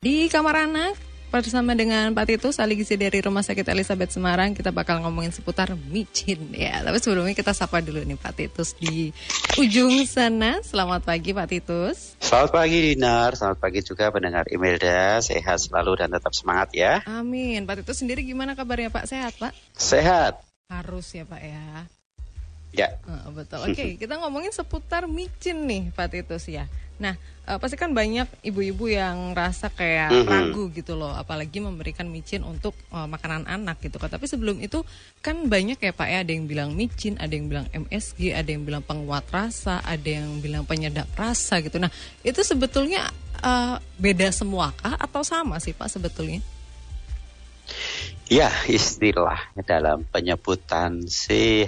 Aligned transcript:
Di 0.00 0.32
kamar 0.32 0.64
anak 0.64 0.96
bersama 1.28 1.76
dengan 1.76 2.08
Pak 2.16 2.24
Titus 2.24 2.56
ahli 2.56 2.72
gizi 2.72 2.96
dari 2.96 3.20
Rumah 3.20 3.44
Sakit 3.44 3.68
Elizabeth 3.68 4.16
Semarang 4.16 4.56
kita 4.56 4.72
bakal 4.72 5.04
ngomongin 5.04 5.28
seputar 5.28 5.76
micin 5.76 6.40
ya. 6.56 6.80
Tapi 6.80 6.96
sebelumnya 7.04 7.36
kita 7.36 7.52
sapa 7.52 7.84
dulu 7.84 8.00
nih 8.08 8.16
Pak 8.16 8.32
Titus 8.32 8.72
di 8.80 9.12
ujung 9.60 9.92
sana. 10.08 10.64
Selamat 10.64 11.04
pagi 11.04 11.36
Pak 11.36 11.52
Titus. 11.52 12.16
Selamat 12.16 12.48
pagi 12.48 12.80
Dinar, 12.80 13.36
selamat 13.36 13.60
pagi 13.60 13.84
juga 13.84 14.08
pendengar 14.08 14.48
Imelda. 14.48 15.20
Sehat 15.20 15.68
selalu 15.68 16.00
dan 16.00 16.16
tetap 16.16 16.32
semangat 16.32 16.72
ya. 16.72 17.04
Amin. 17.04 17.68
Pak 17.68 17.84
Titus 17.84 18.00
sendiri 18.00 18.24
gimana 18.24 18.56
kabarnya 18.56 18.88
Pak? 18.88 19.04
Sehat 19.04 19.36
Pak? 19.36 19.52
Sehat. 19.76 20.40
Harus 20.72 21.12
ya 21.12 21.28
Pak 21.28 21.44
ya. 21.44 21.84
Ya. 22.72 22.88
Uh, 23.04 23.36
betul. 23.36 23.68
Oke, 23.68 23.76
okay, 23.76 23.90
kita 24.00 24.16
ngomongin 24.16 24.48
seputar 24.48 25.04
micin 25.04 25.68
nih 25.68 25.92
Pak 25.92 26.08
Titus 26.16 26.48
ya. 26.48 26.64
Nah, 27.00 27.16
uh, 27.48 27.56
pasti 27.56 27.80
kan 27.80 27.96
banyak 27.96 28.28
ibu-ibu 28.44 28.92
yang 28.92 29.32
rasa 29.32 29.72
kayak 29.72 30.12
mm 30.12 30.20
-hmm. 30.20 30.28
ragu 30.28 30.64
gitu 30.76 30.94
loh, 30.94 31.16
apalagi 31.16 31.58
memberikan 31.58 32.06
micin 32.06 32.44
untuk 32.44 32.76
uh, 32.92 33.08
makanan 33.08 33.48
anak 33.48 33.80
gitu 33.80 33.96
kan. 33.96 34.12
Tapi 34.12 34.28
sebelum 34.28 34.60
itu 34.60 34.84
kan 35.24 35.48
banyak 35.48 35.80
ya 35.80 35.92
Pak 35.96 36.08
ya, 36.12 36.18
ada 36.20 36.30
yang 36.36 36.44
bilang 36.44 36.76
micin, 36.76 37.16
ada 37.16 37.32
yang 37.32 37.48
bilang 37.48 37.66
MSG, 37.72 38.36
ada 38.36 38.52
yang 38.52 38.68
bilang 38.68 38.84
penguat 38.84 39.24
rasa, 39.32 39.80
ada 39.80 40.06
yang 40.06 40.38
bilang 40.44 40.68
penyedap 40.68 41.08
rasa 41.16 41.64
gitu. 41.64 41.80
Nah, 41.80 41.88
itu 42.20 42.44
sebetulnya 42.44 43.08
uh, 43.40 43.80
beda 43.96 44.28
semua 44.30 44.76
kah 44.76 45.00
atau 45.00 45.24
sama 45.24 45.56
sih 45.58 45.72
Pak 45.72 45.88
sebetulnya? 45.88 46.44
Ya, 48.30 48.46
istilahnya 48.70 49.66
dalam 49.66 50.06
penyebutan 50.06 51.10
sih 51.10 51.66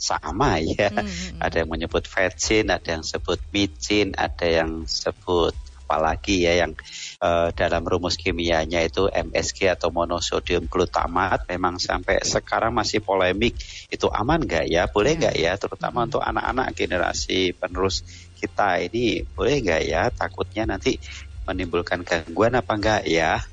sama 0.00 0.56
ya. 0.56 0.88
Hmm. 0.88 1.44
Ada 1.44 1.60
yang 1.60 1.76
menyebut 1.76 2.08
vetsin, 2.08 2.72
ada 2.72 2.96
yang 2.96 3.04
sebut 3.04 3.36
micin, 3.52 4.16
ada 4.16 4.48
yang 4.48 4.88
sebut 4.88 5.52
apalagi 5.84 6.48
ya 6.48 6.64
yang 6.64 6.72
uh, 7.20 7.52
dalam 7.52 7.84
rumus 7.84 8.16
kimianya 8.16 8.80
itu 8.80 9.04
MSG 9.12 9.68
atau 9.68 9.92
monosodium 9.92 10.64
glutamat 10.64 11.44
memang 11.44 11.76
sampai 11.76 12.24
sekarang 12.24 12.72
masih 12.72 13.04
polemik 13.04 13.52
itu 13.92 14.08
aman 14.08 14.40
nggak 14.40 14.64
ya 14.64 14.88
boleh 14.88 15.12
nggak 15.20 15.36
ya 15.36 15.60
terutama 15.60 16.02
hmm. 16.02 16.06
untuk 16.08 16.22
anak-anak 16.24 16.72
generasi 16.72 17.52
penerus 17.52 18.00
kita 18.40 18.80
ini 18.80 19.28
boleh 19.36 19.60
nggak 19.60 19.82
ya 19.84 20.08
takutnya 20.08 20.64
nanti 20.64 20.96
menimbulkan 21.44 22.00
gangguan 22.00 22.56
apa 22.56 22.72
enggak 22.72 23.02
ya 23.04 23.44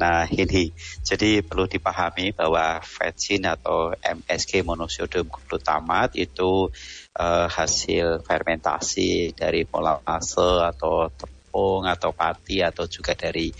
Nah 0.00 0.24
ini 0.28 0.72
jadi 1.04 1.44
perlu 1.44 1.68
dipahami 1.68 2.32
bahwa 2.32 2.80
vetsin 2.80 3.44
atau 3.44 3.92
MSG 4.00 4.64
monosodium 4.64 5.28
glutamat 5.28 6.16
itu 6.16 6.72
uh, 7.20 7.46
hasil 7.48 8.24
fermentasi 8.24 9.36
dari 9.36 9.68
molase 9.68 10.64
atau 10.64 11.12
tepung 11.12 11.84
atau 11.84 12.16
pati 12.16 12.64
atau 12.64 12.88
juga 12.88 13.12
dari 13.12 13.52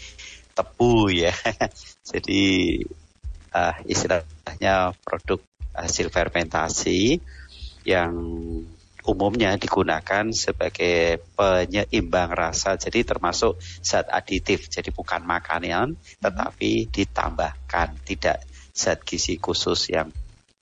tebu 0.56 1.12
ya. 1.12 1.32
jadi 2.10 2.44
uh, 3.52 3.76
istilahnya 3.84 4.96
produk 5.04 5.40
hasil 5.72 6.12
fermentasi 6.12 7.20
yang 7.84 8.12
umumnya 9.08 9.54
digunakan 9.58 10.30
sebagai 10.30 11.22
penyeimbang 11.34 12.30
rasa 12.30 12.78
jadi 12.78 13.02
termasuk 13.02 13.58
zat 13.82 14.06
aditif 14.10 14.70
jadi 14.70 14.94
bukan 14.94 15.22
makanan 15.26 15.98
tetapi 16.22 16.90
ditambahkan 16.90 17.98
tidak 18.06 18.42
zat 18.72 19.02
gizi 19.02 19.38
khusus 19.42 19.90
yang 19.90 20.08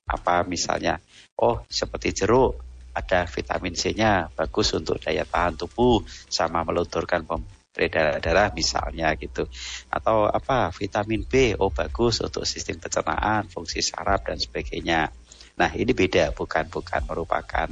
apa 0.08 0.42
misalnya 0.48 0.98
oh 1.38 1.62
seperti 1.68 2.24
jeruk 2.24 2.58
ada 2.91 3.24
vitamin 3.30 3.72
C-nya 3.78 4.34
bagus 4.34 4.74
untuk 4.74 4.98
daya 4.98 5.22
tahan 5.22 5.55
tubuh 5.55 6.02
sama 6.27 6.66
melunturkan 6.66 7.22
peredaran 7.70 8.18
darah 8.18 8.50
misalnya 8.50 9.14
gitu. 9.14 9.46
Atau 9.88 10.27
apa 10.27 10.74
vitamin 10.74 11.22
B 11.22 11.55
oh 11.56 11.70
bagus 11.70 12.18
untuk 12.20 12.42
sistem 12.42 12.83
pencernaan 12.83 13.46
fungsi 13.46 13.80
saraf 13.80 14.27
dan 14.27 14.36
sebagainya. 14.36 15.11
Nah 15.55 15.70
ini 15.72 15.94
beda 15.94 16.34
bukan 16.34 16.66
bukan 16.66 17.02
merupakan 17.06 17.68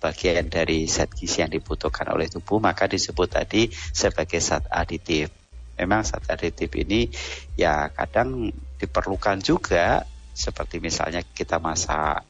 bagian 0.00 0.50
dari 0.50 0.84
zat 0.90 1.14
gizi 1.14 1.40
yang 1.40 1.52
dibutuhkan 1.52 2.10
oleh 2.10 2.26
tubuh 2.28 2.58
maka 2.58 2.90
disebut 2.90 3.28
tadi 3.30 3.70
sebagai 3.70 4.42
zat 4.42 4.66
aditif. 4.70 5.30
Memang 5.74 6.06
zat 6.06 6.26
aditif 6.30 6.70
ini 6.78 7.10
ya 7.58 7.90
kadang 7.90 8.50
diperlukan 8.78 9.42
juga 9.42 10.04
seperti 10.34 10.82
misalnya 10.82 11.22
kita 11.22 11.62
masak 11.62 12.26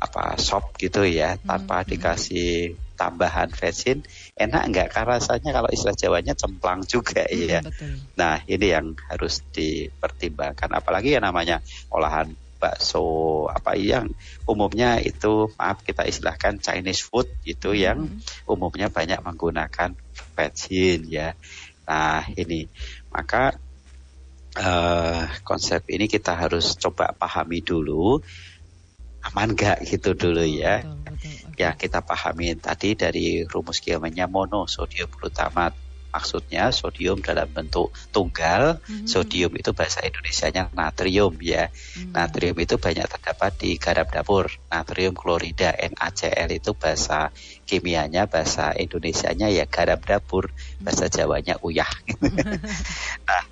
apa 0.00 0.36
sop 0.36 0.76
gitu 0.76 1.06
ya 1.06 1.36
hmm. 1.36 1.48
tanpa 1.48 1.86
dikasih 1.86 2.76
tambahan 2.94 3.50
vetsin 3.50 4.04
enak 4.38 4.62
nggak 4.70 4.88
karena 4.92 5.18
rasanya 5.18 5.50
kalau 5.50 5.70
istilah 5.70 5.96
Jawanya 5.98 6.34
cemplang 6.36 6.84
juga 6.86 7.26
hmm, 7.26 7.48
ya. 7.48 7.60
Betul. 7.62 7.98
Nah 8.18 8.42
ini 8.46 8.66
yang 8.70 8.94
harus 9.10 9.42
dipertimbangkan 9.50 10.70
apalagi 10.74 11.16
ya 11.16 11.20
namanya 11.22 11.58
olahan 11.90 12.36
bakso 12.64 13.44
apa 13.52 13.76
yang 13.76 14.08
umumnya 14.48 14.96
itu 15.04 15.52
maaf 15.60 15.84
kita 15.84 16.08
istilahkan 16.08 16.56
Chinese 16.64 17.04
food 17.04 17.28
itu 17.44 17.76
yang 17.76 18.08
hmm. 18.08 18.48
umumnya 18.48 18.88
banyak 18.88 19.20
menggunakan 19.20 19.92
vetsin 20.32 21.04
ya. 21.12 21.36
Nah 21.84 22.24
ini 22.32 22.64
maka 23.12 23.60
uh, 24.56 25.28
konsep 25.44 25.84
ini 25.92 26.08
kita 26.08 26.32
harus 26.32 26.72
coba 26.80 27.12
pahami 27.12 27.60
dulu 27.60 28.24
aman 29.28 29.52
gak 29.52 29.84
gitu 29.84 30.16
dulu 30.16 30.44
ya. 30.48 30.80
Betul, 30.80 30.96
betul, 31.04 31.32
okay. 31.52 31.60
Ya 31.60 31.70
kita 31.76 32.00
pahami 32.00 32.56
tadi 32.56 32.96
dari 32.96 33.44
rumus 33.44 33.84
kimianya 33.84 34.24
monosodium 34.24 35.12
glutamat 35.12 35.83
maksudnya 36.14 36.70
sodium 36.70 37.18
dalam 37.18 37.50
bentuk 37.50 37.90
tunggal. 38.14 38.78
Hmm. 38.86 39.02
Sodium 39.02 39.50
itu 39.58 39.74
bahasa 39.74 40.06
Indonesia-nya 40.06 40.70
natrium 40.70 41.34
ya. 41.42 41.74
Hmm. 41.98 42.14
Natrium 42.14 42.54
itu 42.62 42.78
banyak 42.78 43.02
terdapat 43.10 43.52
di 43.58 43.74
garam 43.82 44.06
dapur. 44.06 44.46
Natrium 44.70 45.18
klorida 45.18 45.74
NaCl 45.74 46.54
itu 46.54 46.70
bahasa 46.78 47.34
kimianya, 47.66 48.30
bahasa 48.30 48.70
Indonesia-nya 48.78 49.50
ya 49.50 49.66
garam 49.66 49.98
dapur. 49.98 50.54
Bahasa 50.78 51.10
Jawanya 51.10 51.58
uyah. 51.66 51.90
nah, 53.28 53.44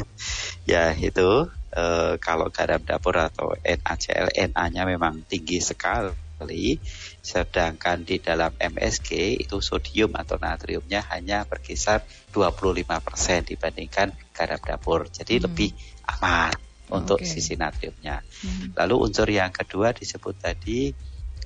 ya 0.70 0.96
itu 0.96 1.52
e, 1.68 1.84
kalau 2.16 2.48
garam 2.48 2.80
dapur 2.80 3.20
atau 3.20 3.52
NaCl, 3.60 4.32
Na-nya 4.56 4.88
memang 4.88 5.20
tinggi 5.28 5.60
sekali 5.60 6.80
sedangkan 7.20 8.02
di 8.02 8.16
dalam 8.18 8.52
MSG 8.56 9.40
itu 9.40 9.60
sodium 9.60 10.16
atau 10.16 10.40
natriumnya 10.40 11.04
hanya 11.12 11.44
berkisar 11.44 12.00
25% 12.32 13.52
dibandingkan 13.52 14.12
garam 14.32 14.60
dapur. 14.60 15.08
Jadi 15.12 15.38
hmm. 15.38 15.44
lebih 15.44 15.70
aman 16.08 16.52
untuk 16.90 17.22
okay. 17.22 17.28
sisi 17.28 17.54
natriumnya. 17.54 18.24
Hmm. 18.42 18.74
Lalu 18.74 18.94
unsur 19.06 19.28
yang 19.30 19.52
kedua 19.54 19.92
disebut 19.94 20.34
tadi 20.40 20.90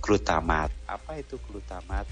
glutamat. 0.01 0.73
Apa 0.89 1.21
itu 1.21 1.37
glutamat? 1.43 2.09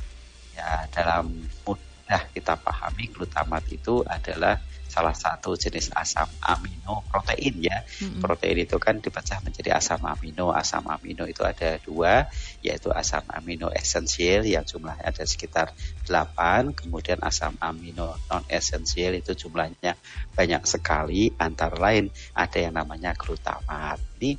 Ya, 0.52 0.84
dalam 0.92 1.32
mudah 1.64 2.22
kita 2.34 2.60
pahami 2.60 3.08
glutamat 3.08 3.64
itu 3.72 4.04
adalah 4.04 4.60
salah 4.92 5.16
satu 5.16 5.56
jenis 5.56 5.88
asam 5.96 6.28
amino 6.44 7.00
protein 7.08 7.64
ya. 7.64 7.80
Mm-hmm. 7.80 8.20
Protein 8.20 8.58
itu 8.60 8.76
kan 8.76 9.00
dipecah 9.00 9.40
menjadi 9.40 9.80
asam 9.80 10.04
amino. 10.04 10.52
Asam 10.52 10.84
amino 10.92 11.24
itu 11.24 11.40
ada 11.40 11.80
dua, 11.80 12.28
yaitu 12.60 12.92
asam 12.92 13.24
amino 13.32 13.72
esensial 13.72 14.44
yang 14.44 14.68
jumlahnya 14.68 15.08
ada 15.08 15.24
sekitar 15.24 15.72
8, 16.04 16.76
kemudian 16.76 17.24
asam 17.24 17.56
amino 17.56 18.12
non 18.28 18.44
esensial 18.52 19.16
itu 19.16 19.32
jumlahnya 19.32 19.96
banyak 20.36 20.62
sekali, 20.68 21.32
antara 21.40 21.80
lain 21.80 22.12
ada 22.36 22.58
yang 22.60 22.76
namanya 22.76 23.16
glutamat. 23.16 23.96
Ini 24.20 24.36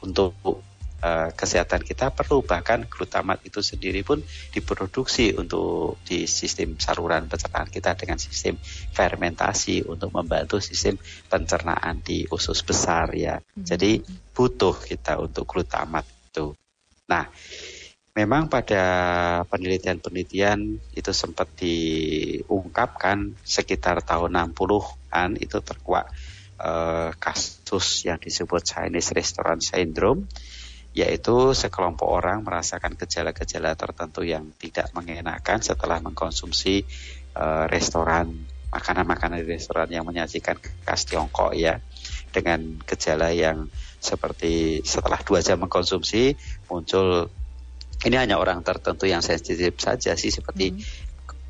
untuk 0.00 0.32
uh, 1.02 1.28
kesehatan 1.32 1.84
kita 1.84 2.12
perlu 2.12 2.40
bahkan 2.40 2.86
glutamat 2.88 3.42
itu 3.44 3.60
sendiri 3.60 4.00
pun 4.06 4.22
diproduksi 4.52 5.36
untuk 5.36 6.00
di 6.06 6.24
sistem 6.24 6.78
saluran 6.80 7.28
pencernaan 7.28 7.68
kita 7.68 7.98
dengan 7.98 8.16
sistem 8.16 8.56
fermentasi 8.92 9.84
untuk 9.84 10.12
membantu 10.14 10.62
sistem 10.62 10.96
pencernaan 11.28 12.00
di 12.00 12.24
usus 12.30 12.64
besar 12.64 13.12
ya. 13.12 13.36
Hmm. 13.36 13.64
Jadi 13.66 14.00
butuh 14.32 14.76
kita 14.76 15.20
untuk 15.20 15.44
glutamat 15.44 16.04
itu. 16.04 16.52
Nah, 17.06 17.28
memang 18.16 18.48
pada 18.48 18.82
penelitian-penelitian 19.52 20.80
itu 20.96 21.12
sempat 21.12 21.52
diungkapkan 21.60 23.36
sekitar 23.44 24.00
tahun 24.00 24.40
60-an 24.56 25.36
itu 25.36 25.60
terkuak 25.60 26.08
uh, 26.60 27.12
kasus 27.20 28.08
yang 28.08 28.16
disebut 28.16 28.64
Chinese 28.64 29.12
Restaurant 29.12 29.60
Syndrome 29.60 30.24
yaitu 30.96 31.52
sekelompok 31.52 32.08
orang 32.08 32.40
merasakan 32.40 32.96
gejala-gejala 32.96 33.76
tertentu 33.76 34.24
yang 34.24 34.48
tidak 34.56 34.88
mengenakan 34.96 35.60
setelah 35.60 36.00
mengkonsumsi 36.00 36.88
uh, 37.36 37.68
restoran 37.68 38.32
makanan-makanan 38.72 39.44
di 39.44 39.60
restoran 39.60 39.92
yang 39.92 40.08
menyajikan 40.08 40.56
khas 40.56 41.04
Tiongkok 41.04 41.52
ya 41.52 41.84
dengan 42.32 42.80
gejala 42.88 43.28
yang 43.36 43.68
seperti 44.00 44.80
setelah 44.88 45.20
dua 45.20 45.44
jam 45.44 45.60
mengkonsumsi 45.60 46.32
muncul 46.72 47.28
ini 48.08 48.16
hanya 48.16 48.40
orang 48.40 48.64
tertentu 48.64 49.04
yang 49.04 49.20
sensitif 49.20 49.76
saja 49.76 50.16
sih 50.16 50.32
seperti 50.32 50.72
hmm. 50.72 50.80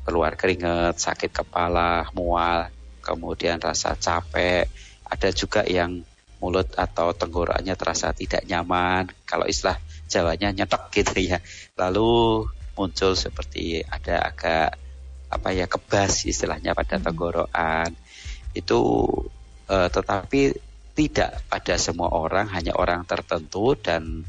keluar 0.03 0.35
keringat, 0.35 0.99
sakit 0.99 1.31
kepala, 1.31 2.07
mual, 2.15 2.67
kemudian 2.99 3.59
rasa 3.59 3.95
capek, 3.95 4.67
ada 5.07 5.29
juga 5.31 5.63
yang 5.67 6.03
mulut 6.37 6.69
atau 6.77 7.13
tenggorokannya 7.13 7.73
terasa 7.73 8.13
tidak 8.13 8.45
nyaman, 8.45 9.09
kalau 9.25 9.49
istilah 9.49 9.81
Jawanya 10.07 10.55
nyetok 10.55 10.87
gitu 10.95 11.19
ya. 11.19 11.43
Lalu 11.75 12.47
muncul 12.79 13.11
seperti 13.19 13.83
ada 13.83 14.31
agak 14.31 14.79
apa 15.27 15.49
ya 15.51 15.67
kebas 15.67 16.23
istilahnya 16.23 16.71
pada 16.71 16.95
hmm. 16.95 17.03
tenggorokan. 17.03 17.91
Itu 18.55 18.79
uh, 19.67 19.89
tetapi 19.91 20.55
tidak 20.95 21.43
pada 21.51 21.75
semua 21.77 22.09
orang, 22.15 22.49
hanya 22.55 22.73
orang 22.73 23.05
tertentu 23.05 23.77
dan 23.77 24.25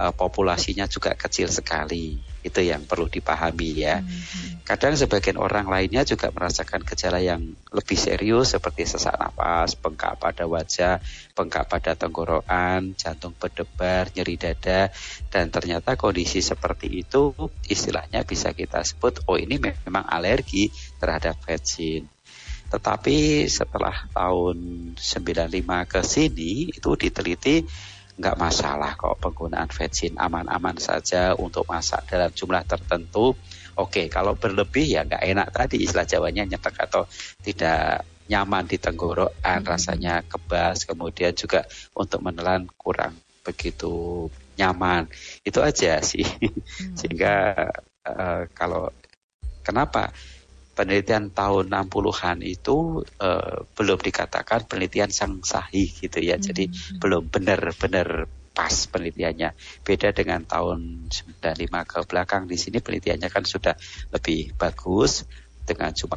uh, 0.00 0.10
populasinya 0.10 0.88
juga 0.88 1.12
kecil 1.14 1.52
sekali. 1.52 2.18
Itu 2.40 2.64
yang 2.64 2.88
perlu 2.88 3.06
dipahami 3.06 3.70
ya. 3.76 4.00
Hmm. 4.00 4.64
Kadang 4.64 4.94
sebagian 4.94 5.36
orang 5.36 5.66
lainnya 5.66 6.06
juga 6.06 6.30
merasakan 6.30 6.86
gejala 6.86 7.18
yang 7.18 7.42
lebih 7.74 7.98
serius 7.98 8.54
seperti 8.54 8.86
sesak 8.86 9.18
napas, 9.18 9.74
bengkak 9.74 10.16
pada 10.16 10.46
wajah, 10.46 11.02
bengkak 11.34 11.66
pada 11.66 11.98
tenggorokan, 11.98 12.94
jantung 12.94 13.34
berdebar, 13.34 14.14
nyeri 14.14 14.38
dada 14.38 14.94
dan 15.28 15.50
ternyata 15.50 15.98
kondisi 15.98 16.38
seperti 16.38 17.02
itu 17.02 17.34
istilahnya 17.66 18.22
bisa 18.22 18.54
kita 18.54 18.80
sebut 18.86 19.26
oh 19.26 19.36
ini 19.36 19.58
memang 19.58 20.06
alergi 20.06 20.70
terhadap 21.02 21.36
vaksin. 21.42 22.06
Tetapi 22.70 23.50
setelah 23.50 24.06
tahun 24.14 24.56
95 24.94 25.90
ke 25.90 26.00
sini 26.06 26.70
itu 26.70 26.90
diteliti 26.94 27.66
nggak 28.20 28.36
masalah 28.36 28.92
kok 29.00 29.16
penggunaan 29.16 29.72
vetsin 29.72 30.20
aman-aman 30.20 30.76
saja 30.76 31.32
untuk 31.32 31.64
masak 31.64 32.04
dalam 32.04 32.28
jumlah 32.28 32.60
tertentu. 32.68 33.32
Oke, 33.80 34.12
kalau 34.12 34.36
berlebih 34.36 34.84
ya 34.84 35.08
nggak 35.08 35.24
enak 35.24 35.48
tadi 35.56 35.80
istilah 35.80 36.04
Jawanya 36.04 36.44
nyetek 36.44 36.76
atau 36.84 37.08
tidak 37.40 38.04
nyaman 38.28 38.68
di 38.68 38.76
tenggorokan, 38.76 39.64
hmm. 39.64 39.70
rasanya 39.72 40.22
kebas, 40.22 40.84
kemudian 40.84 41.32
juga 41.32 41.64
untuk 41.96 42.20
menelan 42.20 42.68
kurang 42.76 43.16
begitu 43.40 44.28
nyaman. 44.60 45.08
Itu 45.40 45.64
aja 45.64 45.98
sih. 46.04 46.22
Hmm. 46.22 46.94
Sehingga 47.00 47.56
uh, 48.04 48.46
kalau 48.52 48.92
kenapa 49.64 50.12
penelitian 50.80 51.28
tahun 51.28 51.68
60-an 51.68 52.40
itu 52.40 53.04
uh, 53.20 53.68
belum 53.76 54.00
dikatakan 54.00 54.64
penelitian 54.64 55.12
sang 55.12 55.44
sahih 55.44 55.92
gitu 55.92 56.24
ya. 56.24 56.40
Hmm. 56.40 56.44
Jadi 56.48 56.72
belum 56.96 57.28
benar-benar 57.28 58.24
pas 58.56 58.72
penelitiannya. 58.88 59.52
Beda 59.84 60.16
dengan 60.16 60.40
tahun 60.48 61.12
95 61.12 61.44
ke 61.84 61.98
belakang 62.08 62.48
di 62.48 62.56
sini 62.56 62.80
penelitiannya 62.80 63.28
kan 63.28 63.44
sudah 63.44 63.76
lebih 64.08 64.56
bagus 64.56 65.28
dengan 65.68 65.92
jumlah 65.92 66.16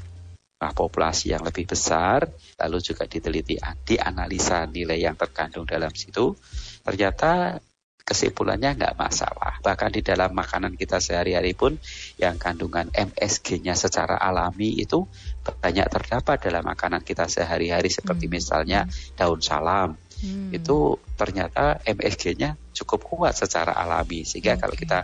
populasi 0.71 1.35
yang 1.35 1.43
lebih 1.43 1.67
besar, 1.67 2.23
lalu 2.55 2.79
juga 2.79 3.03
diteliti, 3.03 3.59
dianalisa 3.83 4.63
nilai 4.63 4.95
yang 4.95 5.19
terkandung 5.19 5.67
dalam 5.67 5.91
situ. 5.91 6.39
Ternyata 6.87 7.59
kesimpulannya 8.03 8.75
nggak 8.75 8.95
masalah. 8.99 9.63
Bahkan 9.63 9.89
di 9.95 10.01
dalam 10.03 10.35
makanan 10.35 10.75
kita 10.75 10.99
sehari-hari 10.99 11.55
pun 11.55 11.79
yang 12.19 12.35
kandungan 12.35 12.91
MSG-nya 12.91 13.79
secara 13.79 14.19
alami 14.19 14.75
itu 14.75 15.07
banyak 15.43 15.87
terdapat 15.87 16.37
dalam 16.43 16.67
makanan 16.67 16.99
kita 17.01 17.31
sehari-hari 17.31 17.87
seperti 17.87 18.27
hmm. 18.27 18.33
misalnya 18.35 18.79
daun 19.15 19.39
salam. 19.39 19.95
Hmm. 20.19 20.51
Itu 20.51 20.99
ternyata 21.15 21.79
MSG-nya 21.87 22.59
cukup 22.75 23.07
kuat 23.07 23.39
secara 23.39 23.71
alami 23.71 24.27
sehingga 24.27 24.59
okay. 24.59 24.61
kalau 24.67 24.75
kita 24.75 24.99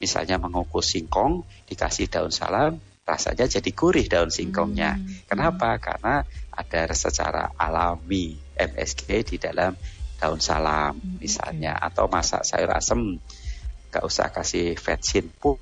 misalnya 0.00 0.40
mengukus 0.40 0.96
singkong 0.96 1.44
dikasih 1.68 2.08
daun 2.08 2.32
salam 2.32 2.80
rasanya 3.04 3.44
jadi 3.52 3.70
gurih 3.76 4.08
daun 4.08 4.32
singkongnya. 4.32 4.96
Hmm. 4.96 5.28
Kenapa? 5.28 5.76
Karena 5.76 6.24
ada 6.48 6.82
secara 6.96 7.52
alami 7.60 8.36
MSG 8.56 9.08
di 9.28 9.36
dalam 9.36 9.76
daun 10.20 10.38
salam 10.38 11.00
hmm, 11.00 11.16
misalnya 11.16 11.80
atau 11.80 12.04
masak 12.12 12.44
sayur 12.44 12.68
asem 12.76 13.16
gak 13.88 14.04
usah 14.04 14.28
kasih 14.28 14.76
vetsin 14.76 15.32
pun 15.40 15.56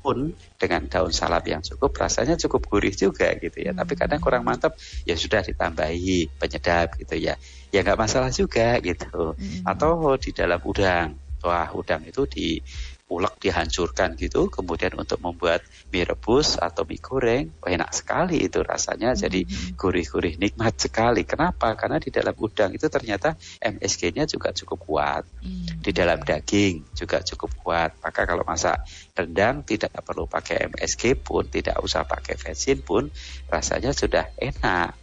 pun 0.00 0.32
dengan 0.56 0.88
daun 0.88 1.12
salam 1.12 1.44
yang 1.44 1.60
cukup 1.60 1.92
rasanya 1.92 2.34
cukup 2.40 2.64
gurih 2.72 2.96
juga 2.96 3.36
gitu 3.36 3.60
ya. 3.60 3.76
Hmm. 3.76 3.84
Tapi 3.84 3.92
kadang 4.00 4.20
kurang 4.20 4.48
mantap 4.48 4.72
ya 5.04 5.12
sudah 5.12 5.44
ditambahi 5.44 6.40
penyedap 6.40 6.96
gitu 6.96 7.20
ya. 7.20 7.36
Ya 7.68 7.84
nggak 7.84 8.00
masalah 8.00 8.32
juga 8.32 8.80
gitu. 8.80 9.36
Hmm. 9.36 9.62
Atau 9.68 10.16
di 10.16 10.32
dalam 10.32 10.60
udang. 10.64 11.20
Wah, 11.44 11.68
udang 11.72 12.04
itu 12.04 12.24
di 12.28 12.60
ulek 13.10 13.42
dihancurkan 13.42 14.14
gitu 14.14 14.46
kemudian 14.46 14.94
untuk 14.94 15.18
membuat 15.18 15.66
mie 15.90 16.06
rebus 16.06 16.54
atau 16.56 16.86
mie 16.86 17.02
goreng. 17.02 17.50
Oh, 17.60 17.68
enak 17.68 17.90
sekali 17.90 18.38
itu 18.46 18.62
rasanya. 18.62 19.12
Mm-hmm. 19.12 19.22
jadi 19.26 19.40
gurih-gurih 19.74 20.38
nikmat 20.38 20.78
sekali. 20.78 21.26
Kenapa? 21.26 21.74
Karena 21.74 21.98
di 21.98 22.14
dalam 22.14 22.32
udang 22.38 22.70
itu 22.70 22.86
ternyata 22.86 23.34
MSG-nya 23.58 24.30
juga 24.30 24.54
cukup 24.54 24.78
kuat. 24.86 25.24
Mm-hmm. 25.42 25.82
di 25.82 25.90
dalam 25.90 26.20
daging 26.22 26.94
juga 26.94 27.18
cukup 27.26 27.50
kuat. 27.58 27.90
Maka 27.98 28.22
kalau 28.28 28.46
masak 28.46 28.86
rendang 29.18 29.66
tidak 29.66 29.90
perlu 30.06 30.30
pakai 30.30 30.70
MSG 30.70 31.18
pun 31.18 31.50
tidak 31.50 31.82
usah 31.82 32.06
pakai 32.06 32.38
vetsin 32.38 32.78
pun 32.80 33.10
rasanya 33.50 33.90
sudah 33.90 34.30
enak. 34.38 34.94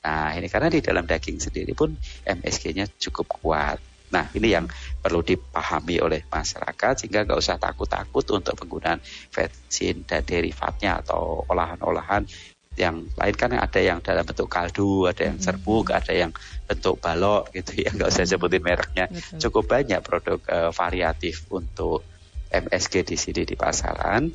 Nah, 0.00 0.32
ini 0.32 0.48
karena 0.48 0.72
di 0.72 0.80
dalam 0.80 1.04
daging 1.04 1.36
sendiri 1.36 1.76
pun 1.76 1.92
MSG-nya 2.24 2.88
cukup 2.96 3.28
kuat. 3.28 3.89
Nah, 4.10 4.26
ini 4.34 4.50
yang 4.50 4.66
perlu 4.98 5.22
dipahami 5.22 6.02
oleh 6.02 6.20
masyarakat 6.26 6.92
sehingga 7.02 7.22
nggak 7.22 7.38
usah 7.38 7.56
takut-takut 7.62 8.26
untuk 8.34 8.54
penggunaan 8.58 8.98
vaksin 9.30 10.02
dan 10.04 10.26
derivatnya 10.26 11.00
atau 11.02 11.46
olahan-olahan 11.46 12.26
yang 12.74 13.06
lain. 13.14 13.34
Kan 13.38 13.54
ada 13.54 13.80
yang 13.80 14.02
dalam 14.02 14.26
bentuk 14.26 14.50
kaldu, 14.50 15.06
ada 15.06 15.30
yang 15.30 15.38
serbuk, 15.38 15.94
ada 15.94 16.10
yang 16.10 16.34
bentuk 16.66 16.98
balok 16.98 17.54
gitu 17.54 17.86
ya, 17.86 17.94
nggak 17.94 18.10
usah 18.10 18.26
sebutin 18.26 18.62
mereknya. 18.62 19.06
Cukup 19.38 19.70
banyak 19.70 20.02
produk 20.02 20.38
uh, 20.50 20.70
variatif 20.74 21.46
untuk 21.54 22.02
MSG 22.50 23.06
di 23.06 23.16
sini 23.16 23.42
di 23.46 23.54
pasaran. 23.54 24.26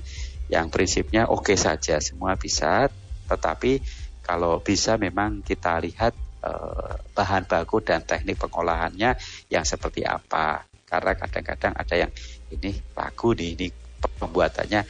Yang 0.45 0.67
prinsipnya 0.71 1.27
oke 1.27 1.51
okay 1.51 1.57
saja, 1.57 1.99
semua 1.99 2.37
bisa, 2.37 2.87
tetapi 3.27 3.81
kalau 4.21 4.61
bisa 4.61 4.97
memang 4.97 5.41
kita 5.41 5.77
lihat 5.81 6.13
Eh, 6.45 6.95
bahan 7.17 7.49
baku 7.49 7.81
dan 7.81 8.05
teknik 8.05 8.37
pengolahannya 8.37 9.17
yang 9.49 9.65
seperti 9.65 10.05
apa. 10.05 10.61
Karena 10.85 11.17
kadang-kadang 11.17 11.73
ada 11.73 11.95
yang 11.97 12.11
ini 12.53 12.69
lagu 12.93 13.33
nih, 13.33 13.57
ini 13.57 13.67
pembuatannya. 13.97 14.85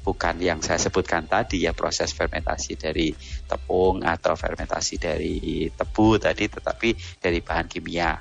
Bukan 0.00 0.36
yang 0.40 0.64
saya 0.64 0.80
sebutkan 0.80 1.28
tadi 1.28 1.64
ya 1.64 1.76
proses 1.76 2.12
fermentasi 2.12 2.76
dari 2.76 3.12
tepung 3.48 4.04
atau 4.04 4.36
fermentasi 4.36 5.00
dari 5.00 5.68
tebu 5.72 6.20
tadi 6.20 6.44
tetapi 6.44 6.92
dari 7.16 7.40
bahan 7.40 7.68
kimia 7.68 8.12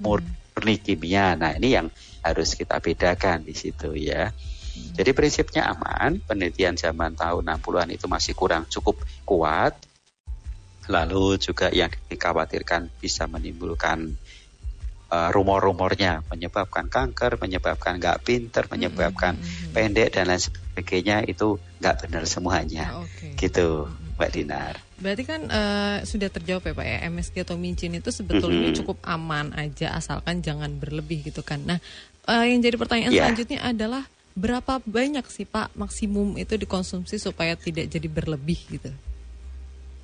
murni 0.00 0.80
kimia. 0.80 1.36
Nah 1.36 1.52
ini 1.60 1.76
yang 1.76 1.92
harus 2.24 2.56
kita 2.56 2.80
bedakan 2.80 3.44
di 3.44 3.52
situ 3.52 3.92
ya. 3.96 4.32
Jadi 4.96 5.12
prinsipnya 5.12 5.68
aman. 5.72 6.20
Penelitian 6.24 6.76
zaman 6.76 7.16
tahun 7.16 7.48
60-an 7.48 7.88
itu 7.92 8.08
masih 8.08 8.32
kurang 8.32 8.64
cukup 8.68 9.00
kuat 9.28 9.76
lalu 10.86 11.38
juga 11.38 11.70
yang 11.70 11.90
dikhawatirkan 12.10 12.90
bisa 13.02 13.26
menimbulkan 13.26 14.14
uh, 15.10 15.30
rumor-rumornya 15.30 16.26
menyebabkan 16.30 16.90
kanker, 16.90 17.38
menyebabkan 17.38 17.98
nggak 17.98 18.22
pinter, 18.26 18.66
menyebabkan 18.70 19.38
mm 19.38 19.42
-hmm. 19.42 19.72
pendek 19.74 20.08
dan 20.14 20.30
lain 20.30 20.42
sebagainya 20.42 21.26
itu 21.26 21.58
nggak 21.82 22.06
benar 22.06 22.22
semuanya, 22.26 22.84
okay. 23.02 23.34
gitu, 23.38 23.90
Mbak 24.18 24.30
Dinar. 24.32 24.74
Berarti 24.96 25.22
kan 25.28 25.40
uh, 25.52 25.98
sudah 26.08 26.32
terjawab 26.32 26.64
ya 26.64 26.72
Pak 26.72 26.86
ya 26.88 26.98
MSG 27.12 27.34
atau 27.44 27.56
micin 27.60 27.92
itu 27.92 28.08
sebetulnya 28.08 28.72
mm 28.72 28.72
-hmm. 28.72 28.78
cukup 28.80 28.98
aman 29.04 29.52
aja 29.52 29.92
asalkan 29.92 30.40
jangan 30.40 30.72
berlebih 30.80 31.20
gitu 31.28 31.44
kan. 31.44 31.60
Nah 31.68 31.78
uh, 32.24 32.44
yang 32.48 32.64
jadi 32.64 32.76
pertanyaan 32.80 33.12
yeah. 33.12 33.28
selanjutnya 33.28 33.60
adalah 33.60 34.02
berapa 34.36 34.80
banyak 34.84 35.24
sih 35.32 35.44
Pak 35.48 35.76
maksimum 35.76 36.36
itu 36.40 36.56
dikonsumsi 36.56 37.20
supaya 37.20 37.56
tidak 37.56 37.92
jadi 37.92 38.08
berlebih 38.08 38.56
gitu? 38.68 38.88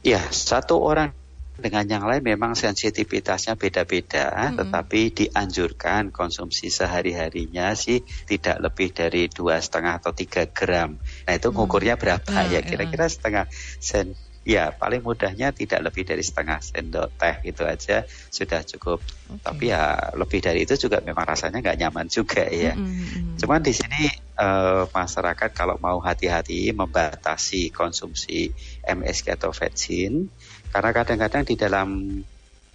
Ya, 0.03 0.19
satu 0.35 0.83
orang 0.83 1.15
dengan 1.63 1.87
yang 1.87 2.05
lain 2.11 2.27
memang 2.27 2.59
sensitivitasnya 2.59 3.55
beda-beda, 3.55 4.35
hmm. 4.35 4.59
tetapi 4.59 5.01
dianjurkan 5.15 6.11
konsumsi 6.11 6.75
sehari-harinya 6.75 7.71
sih 7.79 8.03
tidak 8.27 8.59
lebih 8.59 8.91
dari 8.91 9.31
dua 9.31 9.63
setengah 9.63 10.03
atau 10.03 10.11
tiga 10.11 10.51
gram. 10.51 10.99
Nah 10.99 11.33
itu 11.39 11.55
ngukurnya 11.55 11.95
berapa 11.95 12.35
hmm. 12.35 12.51
ya? 12.51 12.61
Kira-kira 12.67 13.07
setengah 13.07 13.47
sen 13.79 14.19
ya 14.43 14.75
paling 14.75 15.07
mudahnya 15.07 15.55
tidak 15.55 15.87
lebih 15.87 16.03
dari 16.03 16.23
setengah 16.23 16.59
sendok 16.59 17.15
teh 17.15 17.37
itu 17.47 17.63
aja 17.63 18.03
sudah 18.09 18.67
cukup. 18.67 18.99
Okay. 19.03 19.39
Tapi 19.47 19.65
ya 19.71 19.83
lebih 20.19 20.43
dari 20.43 20.67
itu 20.67 20.75
juga 20.75 20.99
memang 20.99 21.23
rasanya 21.23 21.63
nggak 21.63 21.79
nyaman 21.79 22.07
juga 22.11 22.43
ya. 22.51 22.75
Mm 22.75 22.83
-hmm. 22.83 23.39
Cuman 23.39 23.63
di 23.63 23.73
sini 23.73 24.11
uh, 24.39 24.91
masyarakat 24.91 25.51
kalau 25.55 25.79
mau 25.79 26.03
hati-hati 26.03 26.75
membatasi 26.75 27.71
konsumsi 27.71 28.51
MSG 28.83 29.39
atau 29.39 29.55
vaksin 29.55 30.27
karena 30.75 30.91
kadang-kadang 30.91 31.43
di 31.47 31.55
dalam 31.55 31.89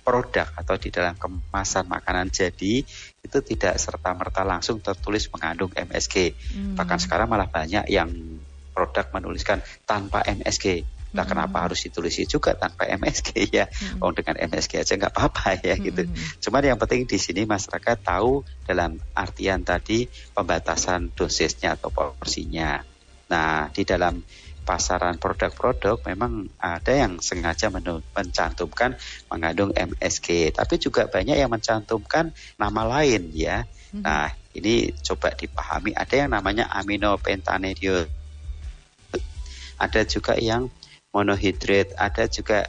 produk 0.07 0.47
atau 0.55 0.79
di 0.79 0.88
dalam 0.88 1.19
kemasan 1.19 1.83
makanan 1.91 2.31
jadi 2.31 2.79
itu 3.19 3.38
tidak 3.43 3.75
serta 3.75 4.15
merta 4.15 4.47
langsung 4.47 4.79
tertulis 4.79 5.27
mengandung 5.36 5.67
MSG. 5.75 6.31
Hmm. 6.31 6.79
Bahkan 6.79 7.03
sekarang 7.03 7.27
malah 7.27 7.51
banyak 7.51 7.91
yang 7.91 8.07
produk 8.71 9.12
menuliskan 9.12 9.59
tanpa 9.83 10.24
MSG 10.24 10.96
Nah, 11.17 11.25
hmm. 11.25 11.33
kenapa 11.33 11.65
harus 11.65 11.81
ditulisi 11.81 12.29
juga 12.29 12.53
tanpa 12.53 12.86
MSG 12.86 13.50
ya? 13.50 13.65
Hmm. 13.65 14.05
Oh, 14.05 14.13
dengan 14.13 14.38
MSG 14.38 14.86
aja 14.86 14.93
nggak 14.93 15.13
apa-apa 15.17 15.57
ya 15.65 15.74
hmm. 15.74 15.83
gitu. 15.89 16.01
Cuman 16.45 16.62
yang 16.62 16.77
penting 16.77 17.09
di 17.09 17.17
sini 17.17 17.50
masyarakat 17.50 17.97
tahu 18.05 18.45
dalam 18.69 19.01
artian 19.17 19.65
tadi 19.65 20.05
pembatasan 20.38 21.09
dosisnya 21.17 21.74
atau 21.74 21.89
porsinya. 21.89 22.86
Nah, 23.33 23.74
di 23.74 23.81
dalam 23.81 24.21
pasaran 24.67 25.15
produk-produk 25.15 26.03
memang 26.03 26.51
ada 26.59 26.91
yang 26.91 27.24
sengaja 27.24 27.71
mencantumkan 28.12 29.00
mengandung 29.31 29.71
MSG, 29.71 30.51
tapi 30.51 30.75
juga 30.75 31.07
banyak 31.07 31.39
yang 31.39 31.47
mencantumkan 31.47 32.36
nama 32.59 32.83
lain 32.83 33.31
ya. 33.31 33.63
Hmm. 33.95 34.03
Nah, 34.03 34.27
ini 34.51 34.91
coba 35.00 35.31
dipahami 35.31 35.95
ada 35.95 36.13
yang 36.13 36.36
namanya 36.36 36.67
aminopentanediol. 36.75 38.12
Ada 39.77 40.03
juga 40.03 40.36
yang 40.36 40.67
monohidrat, 41.11 41.95
ada 41.95 42.27
juga 42.27 42.67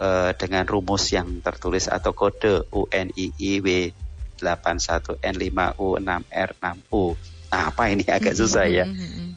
uh, 0.00 0.32
dengan 0.34 0.66
rumus 0.66 1.12
yang 1.12 1.40
tertulis 1.44 1.88
atau 1.90 2.12
kode 2.16 2.62
UNIIW 2.72 3.92
81N5U6R6U. 4.40 7.16
Nah, 7.50 7.74
apa 7.74 7.90
ini 7.92 8.06
agak 8.16 8.38
susah 8.38 8.66
ya. 8.70 8.86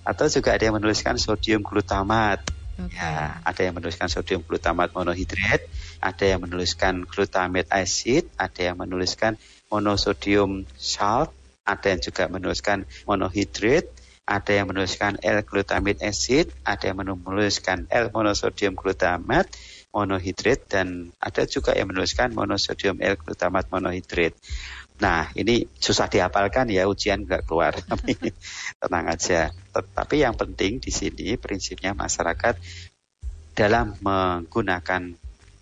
Atau 0.07 0.29
juga 0.31 0.55
ada 0.55 0.63
yang 0.63 0.79
menuliskan 0.79 1.19
sodium 1.19 1.63
glutamat. 1.63 2.39
Okay. 2.74 2.98
Ya, 2.98 3.38
ada 3.45 3.62
yang 3.62 3.77
menuliskan 3.77 4.10
sodium 4.10 4.41
glutamat 4.41 4.98
monohidrat, 4.98 5.62
ada 6.01 6.25
yang 6.25 6.41
menuliskan 6.41 7.05
glutamate 7.05 7.69
acid, 7.69 8.25
ada 8.33 8.74
yang 8.74 8.81
menuliskan 8.81 9.38
monosodium 9.69 10.65
salt, 10.74 11.29
ada 11.62 11.93
yang 11.93 12.01
juga 12.01 12.25
menuliskan 12.33 12.89
monohidrat, 13.05 13.86
ada 14.24 14.51
yang 14.56 14.72
menuliskan 14.72 15.20
L-glutamate 15.20 16.00
acid, 16.00 16.48
ada 16.63 16.88
yang 16.88 17.03
menuliskan 17.03 17.92
L-monosodium 17.92 18.75
glutamat 18.75 19.51
monohidrat, 19.94 20.65
dan 20.65 21.13
ada 21.22 21.46
juga 21.46 21.75
yang 21.77 21.92
menuliskan 21.92 22.34
monosodium 22.34 22.98
L-glutamat 22.98 23.70
monohidrat. 23.70 24.34
Nah, 25.03 25.27
ini 25.36 25.68
susah 25.77 26.08
dihafalkan 26.08 26.72
ya, 26.72 26.88
ujian 26.88 27.27
nggak 27.27 27.44
keluar. 27.46 27.75
Tapi 27.92 28.15
tenang 28.80 29.06
aja. 29.12 29.51
Tetapi 29.51 30.15
yang 30.24 30.39
penting 30.39 30.80
di 30.80 30.89
sini 30.89 31.36
prinsipnya 31.36 31.92
masyarakat 31.92 32.56
dalam 33.53 33.94
menggunakan 34.01 35.13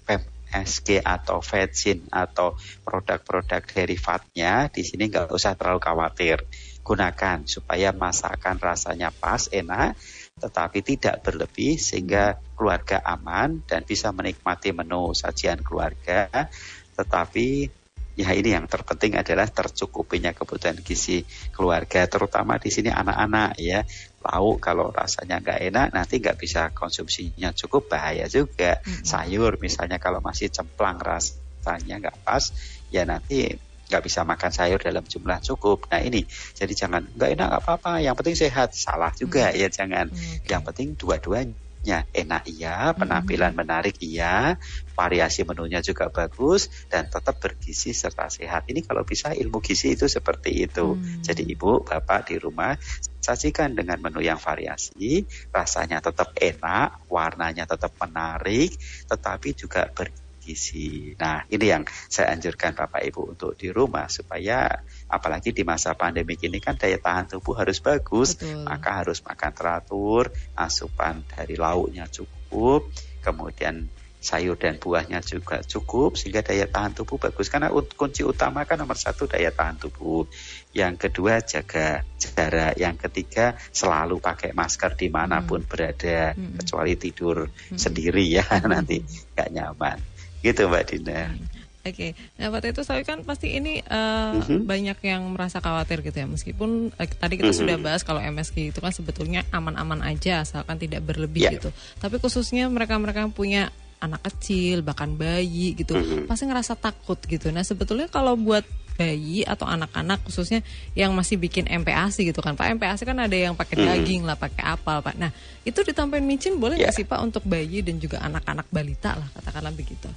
PMSG 0.08 1.03
atau 1.03 1.44
vetsin 1.44 2.08
atau 2.13 2.56
produk-produk 2.86 3.65
derivatnya 3.68 4.70
di 4.72 4.84
sini 4.86 5.10
nggak 5.12 5.34
usah 5.34 5.58
terlalu 5.58 5.80
khawatir. 5.84 6.46
Gunakan 6.81 7.45
supaya 7.45 7.93
masakan 7.93 8.57
rasanya 8.57 9.13
pas, 9.13 9.47
enak, 9.53 9.95
tetapi 10.41 10.81
tidak 10.81 11.21
berlebih 11.21 11.77
sehingga 11.77 12.41
keluarga 12.57 13.00
aman 13.05 13.61
dan 13.69 13.85
bisa 13.85 14.09
menikmati 14.09 14.73
menu 14.73 15.13
sajian 15.13 15.61
keluarga. 15.61 16.50
Tetapi 16.97 17.81
ya 18.15 18.35
ini 18.35 18.53
yang 18.53 18.67
terpenting 18.67 19.15
adalah 19.15 19.47
tercukupinya 19.47 20.35
kebutuhan 20.35 20.77
gizi 20.83 21.23
keluarga 21.55 22.03
terutama 22.11 22.59
di 22.59 22.67
sini 22.67 22.91
anak-anak 22.91 23.55
ya 23.55 23.88
lauk 24.21 24.59
kalau 24.59 24.91
rasanya 24.91 25.39
nggak 25.39 25.59
enak 25.71 25.88
nanti 25.95 26.19
nggak 26.19 26.38
bisa 26.38 26.75
konsumsinya 26.75 27.55
cukup 27.55 27.88
bahaya 27.88 28.27
juga 28.27 28.83
hmm. 28.83 29.07
sayur 29.07 29.55
misalnya 29.63 29.97
kalau 29.97 30.19
masih 30.19 30.51
cemplang 30.51 31.00
rasanya 31.00 32.03
nggak 32.03 32.17
pas 32.27 32.51
ya 32.91 33.07
nanti 33.07 33.55
nggak 33.91 34.07
bisa 34.07 34.24
makan 34.24 34.55
sayur 34.55 34.79
dalam 34.79 35.03
jumlah 35.03 35.43
cukup. 35.43 35.91
Nah 35.91 36.00
ini. 36.00 36.24
Jadi 36.55 36.71
jangan 36.71 37.03
nggak 37.12 37.29
enak 37.36 37.50
apa-apa. 37.60 38.00
Yang 38.00 38.15
penting 38.24 38.36
sehat. 38.39 38.71
Salah 38.71 39.12
juga 39.12 39.51
hmm. 39.51 39.60
ya 39.60 39.67
jangan. 39.67 40.07
Hmm. 40.07 40.39
yang 40.48 40.63
penting 40.63 40.95
dua-duanya. 40.95 41.60
Ya 41.81 42.05
enak 42.13 42.45
iya, 42.45 42.93
penampilan 42.93 43.57
menarik 43.57 43.98
iya, 44.05 44.62
variasi 44.93 45.41
menunya 45.50 45.81
juga 45.81 46.13
bagus. 46.13 46.69
Dan 46.86 47.10
tetap 47.10 47.41
bergizi 47.41 47.91
serta 47.91 48.29
sehat. 48.29 48.69
Ini 48.69 48.86
kalau 48.86 49.01
bisa 49.01 49.33
ilmu 49.33 49.60
gizi 49.65 49.98
itu 49.98 50.05
seperti 50.05 50.62
itu. 50.69 50.93
Hmm. 50.95 51.25
Jadi 51.25 51.41
ibu, 51.50 51.81
bapak 51.81 52.29
di 52.29 52.38
rumah 52.38 52.77
sajikan 53.21 53.74
dengan 53.77 54.01
menu 54.01 54.21
yang 54.21 54.41
variasi, 54.41 55.25
rasanya 55.53 56.01
tetap 56.01 56.33
enak, 56.38 57.05
warnanya 57.05 57.69
tetap 57.69 57.93
menarik, 58.01 58.74
tetapi 59.10 59.53
juga 59.53 59.89
bergizi 59.93 60.30
gizi. 60.51 61.15
Nah, 61.15 61.48
ini 61.48 61.65
yang 61.72 61.88
saya 61.88 62.36
anjurkan 62.36 62.75
Bapak 62.75 63.00
Ibu 63.08 63.31
untuk 63.31 63.55
di 63.55 63.72
rumah 63.72 64.12
supaya 64.12 64.67
apalagi 65.08 65.55
di 65.55 65.63
masa 65.63 65.96
pandemi 65.96 66.36
ini 66.36 66.60
kan 66.60 66.75
daya 66.75 67.00
tahan 67.00 67.31
tubuh 67.31 67.55
harus 67.55 67.79
bagus, 67.79 68.36
Betul. 68.36 68.67
maka 68.67 68.89
harus 69.00 69.24
makan 69.24 69.51
teratur, 69.55 70.36
asupan 70.60 71.24
dari 71.24 71.55
lauknya 71.55 72.12
cukup, 72.12 72.91
kemudian 73.24 73.88
sayur 74.22 74.53
dan 74.53 74.77
buahnya 74.77 75.25
juga 75.25 75.65
cukup 75.65 76.13
sehingga 76.13 76.46
daya 76.46 76.70
tahan 76.70 76.93
tubuh 76.93 77.17
bagus 77.17 77.50
karena 77.50 77.74
kunci 77.74 78.22
utama 78.22 78.70
kan 78.70 78.77
nomor 78.77 78.93
satu 78.93 79.25
daya 79.25 79.50
tahan 79.50 79.81
tubuh 79.81 80.29
yang 80.77 80.93
kedua 80.93 81.41
jaga 81.41 82.05
jarak 82.22 82.77
yang 82.77 83.01
ketiga 83.01 83.58
selalu 83.74 84.22
pakai 84.22 84.53
masker 84.53 84.93
di 84.93 85.10
mana 85.10 85.41
pun 85.41 85.65
hmm. 85.65 85.70
berada 85.74 86.38
hmm. 86.38 86.62
kecuali 86.62 86.93
tidur 87.01 87.50
hmm. 87.50 87.81
sendiri 87.81 88.29
ya 88.29 88.46
hmm. 88.62 88.70
nanti 88.70 89.01
nggak 89.34 89.50
nyaman 89.58 89.98
Gitu 90.41 90.62
Mbak 90.65 90.83
Dina. 90.89 91.33
Oke, 91.81 91.98
okay. 91.98 92.12
nah 92.38 92.53
waktu 92.53 92.77
itu 92.77 92.86
saya 92.86 93.01
kan 93.01 93.25
pasti 93.25 93.57
ini 93.57 93.81
uh, 93.89 94.38
uh-huh. 94.38 94.62
banyak 94.69 95.01
yang 95.01 95.33
merasa 95.33 95.57
khawatir 95.57 96.05
gitu 96.05 96.13
ya, 96.13 96.29
meskipun 96.29 96.93
uh, 96.93 97.07
tadi 97.17 97.41
kita 97.41 97.50
uh-huh. 97.50 97.57
sudah 97.57 97.77
bahas 97.81 98.05
kalau 98.05 98.21
MSG 98.21 98.69
itu 98.69 98.77
kan 98.77 98.93
sebetulnya 98.93 99.41
aman-aman 99.50 100.05
aja, 100.05 100.45
asalkan 100.45 100.77
tidak 100.77 101.01
berlebih 101.01 101.50
yeah. 101.50 101.57
gitu. 101.57 101.74
Tapi 101.98 102.21
khususnya 102.21 102.69
mereka-mereka 102.69 103.25
yang 103.25 103.33
punya 103.33 103.74
anak 103.98 104.21
kecil, 104.29 104.86
bahkan 104.86 105.17
bayi 105.17 105.74
gitu, 105.74 105.98
uh-huh. 105.98 106.29
pasti 106.29 106.45
ngerasa 106.45 106.77
takut 106.77 107.17
gitu. 107.25 107.50
Nah 107.50 107.65
sebetulnya 107.65 108.05
kalau 108.13 108.38
buat 108.38 108.62
bayi 108.93 109.41
atau 109.41 109.65
anak-anak 109.65 110.21
khususnya 110.21 110.62
yang 110.93 111.10
masih 111.17 111.41
bikin 111.41 111.65
MPASI 111.65 112.29
gitu 112.29 112.43
kan 112.45 112.53
Pak 112.53 112.77
MPASI 112.77 113.10
kan 113.10 113.17
ada 113.17 113.33
yang 113.33 113.57
pakai 113.57 113.81
daging 113.81 114.21
lah 114.21 114.38
pakai 114.38 114.77
apa 114.77 115.01
Pak 115.01 115.15
nah 115.17 115.31
itu 115.65 115.81
ditambahin 115.81 116.21
micin 116.21 116.62
boleh 116.62 116.77
nggak 116.77 116.93
yeah. 116.93 117.01
sih 117.01 117.07
Pak 117.10 117.17
untuk 117.24 117.41
bayi 117.48 117.81
dan 117.81 117.98
juga 117.98 118.21
anak-anak 118.21 118.69
balita 118.69 119.17
lah 119.17 119.25
katakanlah 119.33 119.74
begitu 119.74 120.12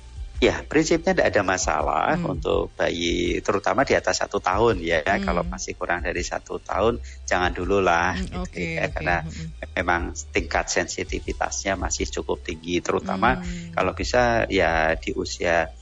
Ya, 0.45 0.61
prinsipnya 0.61 1.17
tidak 1.17 1.33
ada 1.33 1.41
masalah 1.41 2.21
hmm. 2.21 2.33
untuk 2.37 2.69
bayi, 2.77 3.41
terutama 3.41 3.81
di 3.89 3.97
atas 3.97 4.21
satu 4.21 4.45
tahun 4.45 4.85
ya. 4.85 5.01
Hmm. 5.01 5.25
Kalau 5.25 5.43
masih 5.49 5.73
kurang 5.73 6.05
dari 6.05 6.21
satu 6.21 6.61
tahun, 6.61 7.01
jangan 7.25 7.57
dulu 7.57 7.81
lah, 7.81 8.13
hmm, 8.13 8.29
gitu 8.29 8.45
okay, 8.45 8.77
ya, 8.77 8.85
okay. 8.85 8.93
karena 8.93 9.17
hmm. 9.25 9.73
memang 9.73 10.03
tingkat 10.37 10.69
sensitivitasnya 10.69 11.81
masih 11.81 12.05
cukup 12.13 12.45
tinggi, 12.45 12.85
terutama 12.85 13.41
hmm. 13.41 13.73
kalau 13.73 13.97
bisa 13.97 14.45
ya 14.53 14.93
di 15.01 15.17
usia 15.17 15.73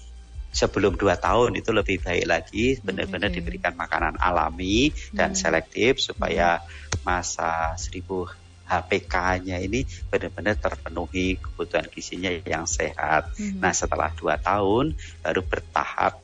sebelum 0.54 0.94
dua 0.94 1.18
tahun 1.18 1.58
itu 1.58 1.74
lebih 1.74 1.98
baik 2.06 2.26
lagi, 2.30 2.78
benar-benar 2.78 3.34
okay. 3.34 3.42
diberikan 3.42 3.74
makanan 3.74 4.20
alami 4.22 4.94
dan 5.10 5.34
hmm. 5.34 5.40
selektif 5.42 5.98
supaya 5.98 6.62
hmm. 6.62 7.02
masa 7.02 7.74
seribu 7.74 8.30
HPK-nya 8.66 9.58
ini 9.60 9.84
benar-benar 10.08 10.56
terpenuhi 10.58 11.36
kebutuhan 11.38 11.86
gizinya 11.90 12.30
yang 12.44 12.64
sehat. 12.64 13.32
Hmm. 13.36 13.58
Nah 13.60 13.72
setelah 13.74 14.10
dua 14.14 14.38
tahun 14.38 14.96
baru 15.22 15.42
bertahap 15.44 16.22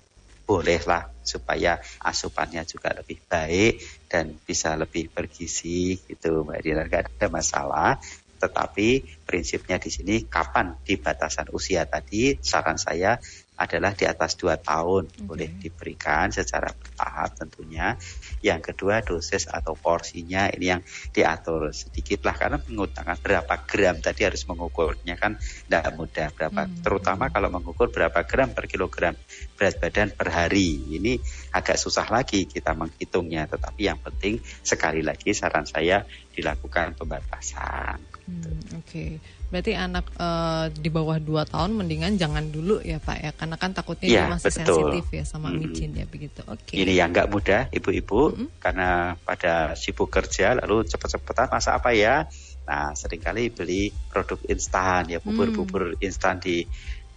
bolehlah 0.48 1.12
supaya 1.20 1.76
asupannya 2.00 2.64
juga 2.64 2.96
lebih 2.96 3.20
baik 3.28 3.84
dan 4.08 4.32
bisa 4.48 4.72
lebih 4.80 5.12
bergizi 5.12 6.00
gitu 6.08 6.40
Mbak 6.40 6.60
Dina 6.64 6.82
nggak 6.88 7.20
ada 7.20 7.28
masalah 7.28 8.00
tetapi 8.38 9.04
prinsipnya 9.28 9.76
di 9.76 9.90
sini 9.92 10.24
kapan 10.24 10.72
di 10.80 10.96
batasan 10.96 11.52
usia 11.52 11.84
tadi 11.84 12.38
saran 12.40 12.80
saya 12.80 13.20
adalah 13.58 13.90
di 13.92 14.06
atas 14.06 14.38
dua 14.38 14.54
tahun 14.54 15.10
okay. 15.10 15.26
boleh 15.26 15.50
diberikan 15.58 16.30
secara 16.30 16.70
bertahap 16.70 17.34
tentunya. 17.34 17.98
Yang 18.38 18.72
kedua 18.72 19.02
dosis 19.02 19.50
atau 19.50 19.74
porsinya 19.74 20.46
ini 20.54 20.70
yang 20.70 20.82
diatur 21.10 21.74
sedikit 21.74 22.22
lah 22.22 22.38
karena 22.38 22.58
mengutamakan 22.62 23.18
berapa 23.18 23.54
gram 23.66 23.96
tadi 23.98 24.22
harus 24.22 24.46
mengukurnya 24.46 25.18
kan 25.18 25.34
tidak 25.38 25.90
mudah 25.98 26.28
berapa 26.30 26.62
hmm. 26.64 26.86
terutama 26.86 27.34
kalau 27.34 27.50
mengukur 27.50 27.90
berapa 27.90 28.22
gram 28.22 28.54
per 28.54 28.70
kilogram 28.70 29.18
berat 29.58 29.82
badan 29.82 30.14
per 30.14 30.30
hari 30.30 30.78
ini 30.94 31.18
agak 31.50 31.74
susah 31.74 32.06
lagi 32.06 32.46
kita 32.46 32.78
menghitungnya 32.78 33.50
tetapi 33.50 33.90
yang 33.90 33.98
penting 33.98 34.38
sekali 34.62 35.02
lagi 35.02 35.34
saran 35.34 35.66
saya 35.66 36.06
dilakukan 36.30 36.94
pembatasan. 36.94 37.98
Hmm, 38.28 38.78
Oke. 38.78 38.86
Okay. 38.86 39.10
Berarti 39.48 39.72
anak 39.72 40.04
uh, 40.20 40.68
di 40.68 40.92
bawah 40.92 41.16
2 41.16 41.48
tahun 41.48 41.70
mendingan 41.72 42.20
jangan 42.20 42.52
dulu 42.52 42.84
ya 42.84 43.00
Pak 43.00 43.18
ya 43.18 43.30
karena 43.32 43.56
kan 43.56 43.72
takutnya 43.72 44.08
ya, 44.08 44.12
dia 44.12 44.24
masih 44.28 44.52
betul. 44.52 44.60
sensitif 44.60 45.04
ya 45.08 45.24
sama 45.24 45.48
hmm. 45.48 45.58
micin 45.58 45.90
ya 45.96 46.04
begitu. 46.04 46.40
Oke. 46.44 46.76
Okay. 46.76 46.84
Ini 46.84 46.92
yang 47.00 47.10
nggak 47.16 47.28
mudah 47.32 47.62
ibu-ibu 47.72 48.36
hmm. 48.36 48.48
karena 48.60 49.16
pada 49.24 49.72
sibuk 49.72 50.12
kerja 50.12 50.52
lalu 50.60 50.84
cepet-cepetan 50.84 51.48
masa 51.48 51.80
apa 51.80 51.96
ya? 51.96 52.28
Nah, 52.68 52.92
sering 52.92 53.24
kali 53.24 53.48
beli 53.48 53.88
produk 54.12 54.36
instan 54.52 55.08
ya 55.08 55.24
bubur-bubur 55.24 55.96
hmm. 55.96 56.04
instan 56.04 56.36
di 56.36 56.68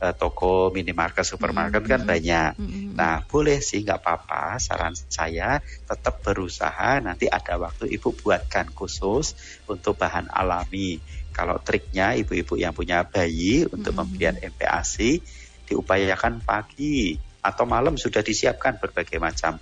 uh, 0.02 0.14
toko 0.18 0.74
minimarket 0.74 1.24
supermarket 1.24 1.86
hmm. 1.86 1.92
kan 1.92 2.02
banyak. 2.04 2.52
Hmm. 2.58 2.92
Nah 2.98 3.22
boleh 3.30 3.62
sih 3.62 3.86
nggak 3.86 4.02
apa-apa. 4.02 4.58
Saran 4.58 4.98
saya 4.98 5.62
tetap 5.86 6.26
berusaha 6.26 6.98
nanti 7.00 7.30
ada 7.30 7.62
waktu 7.62 7.88
ibu 7.94 8.10
buatkan 8.18 8.74
khusus 8.74 9.38
untuk 9.70 10.02
bahan 10.02 10.28
alami 10.34 10.98
kalau 11.32 11.58
triknya 11.64 12.14
ibu-ibu 12.20 12.60
yang 12.60 12.76
punya 12.76 13.08
bayi 13.08 13.66
untuk 13.68 13.96
mm-hmm. 13.96 13.98
pemberian 13.98 14.36
MPASI 14.38 15.12
diupayakan 15.72 16.44
pagi 16.44 17.16
atau 17.42 17.66
malam 17.66 17.98
sudah 17.98 18.22
disiapkan 18.22 18.78
berbagai 18.78 19.18
macam 19.18 19.58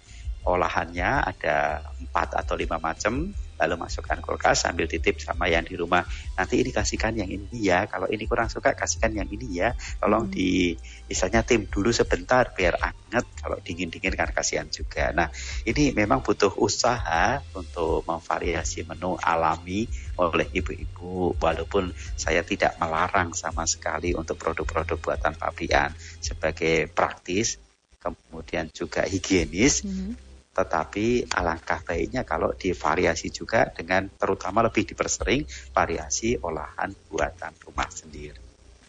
olahannya 0.56 1.10
ada 1.25 1.86
empat 2.01 2.34
atau 2.39 2.56
lima 2.58 2.82
macam 2.82 3.29
lalu 3.60 3.75
masukkan 3.75 4.24
kulkas 4.24 4.63
sambil 4.63 4.88
titip 4.88 5.20
sama 5.20 5.51
yang 5.51 5.68
di 5.68 5.75
rumah. 5.75 6.08
Nanti 6.39 6.63
ini 6.63 6.72
kasihkan 6.72 7.20
yang 7.20 7.27
ini 7.27 7.51
ya. 7.51 7.86
Kalau 7.91 8.08
ini 8.08 8.24
kurang 8.24 8.48
suka 8.48 8.72
kasihkan 8.72 9.12
yang 9.12 9.27
ini 9.27 9.60
ya. 9.60 9.75
Tolong 10.00 10.32
hmm. 10.32 10.34
di 10.34 10.79
misalnya 11.12 11.44
tim 11.44 11.68
dulu 11.68 11.91
sebentar 11.91 12.56
biar 12.56 12.79
anget. 12.79 13.27
Kalau 13.36 13.60
dingin 13.60 13.91
dingin 13.91 14.15
kan 14.15 14.32
kasihan 14.32 14.72
juga. 14.72 15.12
Nah 15.12 15.27
ini 15.68 15.91
memang 15.91 16.24
butuh 16.24 16.56
usaha 16.56 17.44
untuk 17.51 18.08
memvariasi 18.08 18.88
menu 18.88 19.20
alami 19.20 19.84
oleh 20.15 20.48
ibu-ibu. 20.56 21.36
Walaupun 21.36 21.91
saya 22.15 22.48
tidak 22.48 22.79
melarang 22.79 23.36
sama 23.36 23.68
sekali 23.68 24.15
untuk 24.15 24.39
produk-produk 24.39 24.96
buatan 24.96 25.36
pabrikan 25.36 25.91
sebagai 26.24 26.88
praktis 26.88 27.60
kemudian 28.00 28.72
juga 28.72 29.03
higienis. 29.03 29.84
Hmm 29.84 30.28
tetapi 30.60 31.32
alangkah 31.32 31.80
baiknya 31.88 32.28
kalau 32.28 32.51
divariasi 32.51 33.32
juga 33.32 33.72
dengan 33.72 34.12
terutama 34.12 34.68
lebih 34.68 34.84
dipersering 34.92 35.48
variasi 35.72 36.36
olahan 36.36 36.92
buatan 37.08 37.56
rumah 37.63 37.88
sendiri. 37.88 38.36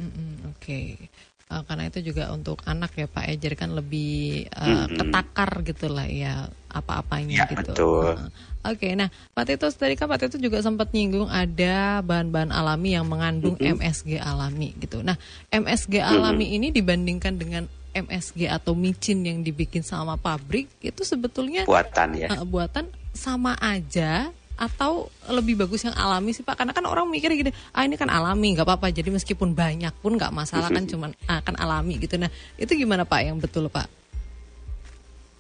Mm-hmm, 0.03 0.31
Oke. 0.50 0.59
Okay. 0.59 0.87
Uh, 1.50 1.67
karena 1.67 1.91
itu 1.91 2.15
juga 2.15 2.31
untuk 2.31 2.62
anak 2.62 2.95
ya 2.95 3.11
Pak 3.11 3.27
Ejer 3.27 3.59
kan 3.59 3.75
lebih 3.75 4.47
uh, 4.55 4.87
mm-hmm. 4.87 4.99
ketakar 5.03 5.50
gitulah 5.67 6.07
ya 6.07 6.47
apa-apanya 6.71 7.43
ya, 7.43 7.47
gitu. 7.50 7.75
Betul. 7.75 8.15
Uh, 8.19 8.31
Oke, 8.61 8.87
okay, 8.87 8.93
nah 8.93 9.09
Pak 9.33 9.49
Titus 9.49 9.75
tadi 9.75 9.97
kan 9.97 10.05
Pak 10.05 10.21
Titus 10.21 10.37
juga 10.37 10.61
sempat 10.61 10.93
nyinggung 10.93 11.27
ada 11.33 12.05
bahan-bahan 12.05 12.53
alami 12.53 12.93
yang 12.93 13.09
mengandung 13.09 13.57
mm-hmm. 13.57 13.83
MSG 13.83 14.11
alami 14.21 14.77
gitu. 14.79 15.03
Nah 15.03 15.19
MSG 15.50 15.99
alami 16.03 16.50
mm-hmm. 16.50 16.57
ini 16.61 16.69
dibandingkan 16.71 17.35
dengan 17.35 17.65
MSG 17.92 18.47
atau 18.47 18.73
micin 18.78 19.20
yang 19.26 19.42
dibikin 19.42 19.82
sama 19.82 20.14
pabrik 20.16 20.70
itu 20.80 21.02
sebetulnya 21.02 21.66
buatan 21.66 22.14
ya. 22.16 22.28
Uh, 22.35 22.47
buatan 22.47 22.87
sama 23.11 23.59
aja 23.59 24.30
atau 24.61 25.09
lebih 25.32 25.56
bagus 25.56 25.88
yang 25.88 25.97
alami 25.97 26.37
sih 26.37 26.44
Pak? 26.44 26.61
Karena 26.61 26.76
kan 26.76 26.85
orang 26.85 27.09
mikir 27.09 27.32
gini, 27.32 27.49
ah 27.73 27.80
ini 27.80 27.97
kan 27.97 28.12
alami, 28.12 28.52
nggak 28.52 28.68
apa-apa. 28.68 28.92
Jadi 28.92 29.09
meskipun 29.09 29.56
banyak 29.56 29.97
pun 30.04 30.20
nggak 30.20 30.37
masalah 30.37 30.68
kan, 30.68 30.85
cuman 30.92 31.16
akan 31.25 31.54
ah, 31.56 31.64
alami 31.64 31.97
gitu. 31.97 32.20
Nah 32.20 32.28
itu 32.61 32.76
gimana 32.76 33.09
Pak 33.09 33.20
yang 33.25 33.40
betul 33.40 33.73
Pak? 33.73 33.88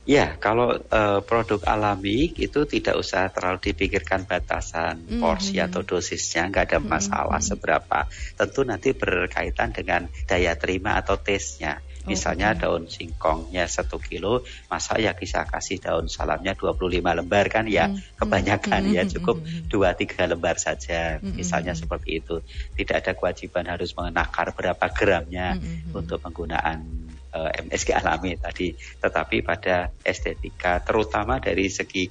Ya, 0.08 0.40
kalau 0.40 0.72
uh, 0.74 1.20
produk 1.20 1.60
alami 1.68 2.32
itu 2.32 2.64
tidak 2.64 2.96
usah 2.96 3.28
terlalu 3.28 3.70
dipikirkan 3.70 4.24
batasan 4.24 5.04
mm 5.04 5.06
-hmm. 5.06 5.20
porsi 5.20 5.60
atau 5.60 5.84
dosisnya, 5.84 6.48
nggak 6.48 6.72
ada 6.72 6.78
masalah 6.80 7.36
mm 7.36 7.44
-hmm. 7.44 7.50
seberapa. 7.52 7.98
Tentu 8.34 8.60
nanti 8.64 8.96
berkaitan 8.96 9.76
dengan 9.76 10.08
daya 10.24 10.56
terima 10.56 10.96
atau 10.96 11.20
taste-nya. 11.20 11.84
Misalnya 12.08 12.56
okay. 12.56 12.60
daun 12.64 12.84
singkongnya 12.88 13.68
satu 13.68 14.00
kilo, 14.00 14.46
masa 14.72 14.96
ya 14.96 15.12
bisa 15.12 15.44
kasih 15.44 15.80
daun 15.80 16.08
salamnya 16.08 16.56
25 16.56 17.00
lembar 17.00 17.46
kan 17.52 17.68
ya 17.68 17.92
mm. 17.92 18.16
kebanyakan 18.16 18.82
mm. 18.88 18.94
ya 18.96 19.02
hmm, 19.04 19.12
cukup 19.18 19.36
hmm, 19.40 19.68
dua 19.68 19.92
tiga 19.92 20.24
lembar 20.24 20.56
saja. 20.56 21.20
Mm. 21.20 21.36
Misalnya 21.36 21.76
seperti 21.76 22.24
itu. 22.24 22.40
Tidak 22.76 22.96
ada 22.96 23.12
kewajiban 23.12 23.68
harus 23.68 23.92
menakar 23.92 24.56
berapa 24.56 24.86
gramnya 24.92 25.60
mm. 25.60 25.92
untuk 25.92 26.24
penggunaan 26.24 27.10
uh, 27.34 27.50
eh, 27.52 27.64
MSG 27.66 27.92
alami 27.94 28.36
tadi. 28.40 28.72
Tetapi 28.76 29.42
pada 29.44 29.92
estetika 30.00 30.80
terutama 30.82 31.38
dari 31.38 31.68
segi 31.68 32.08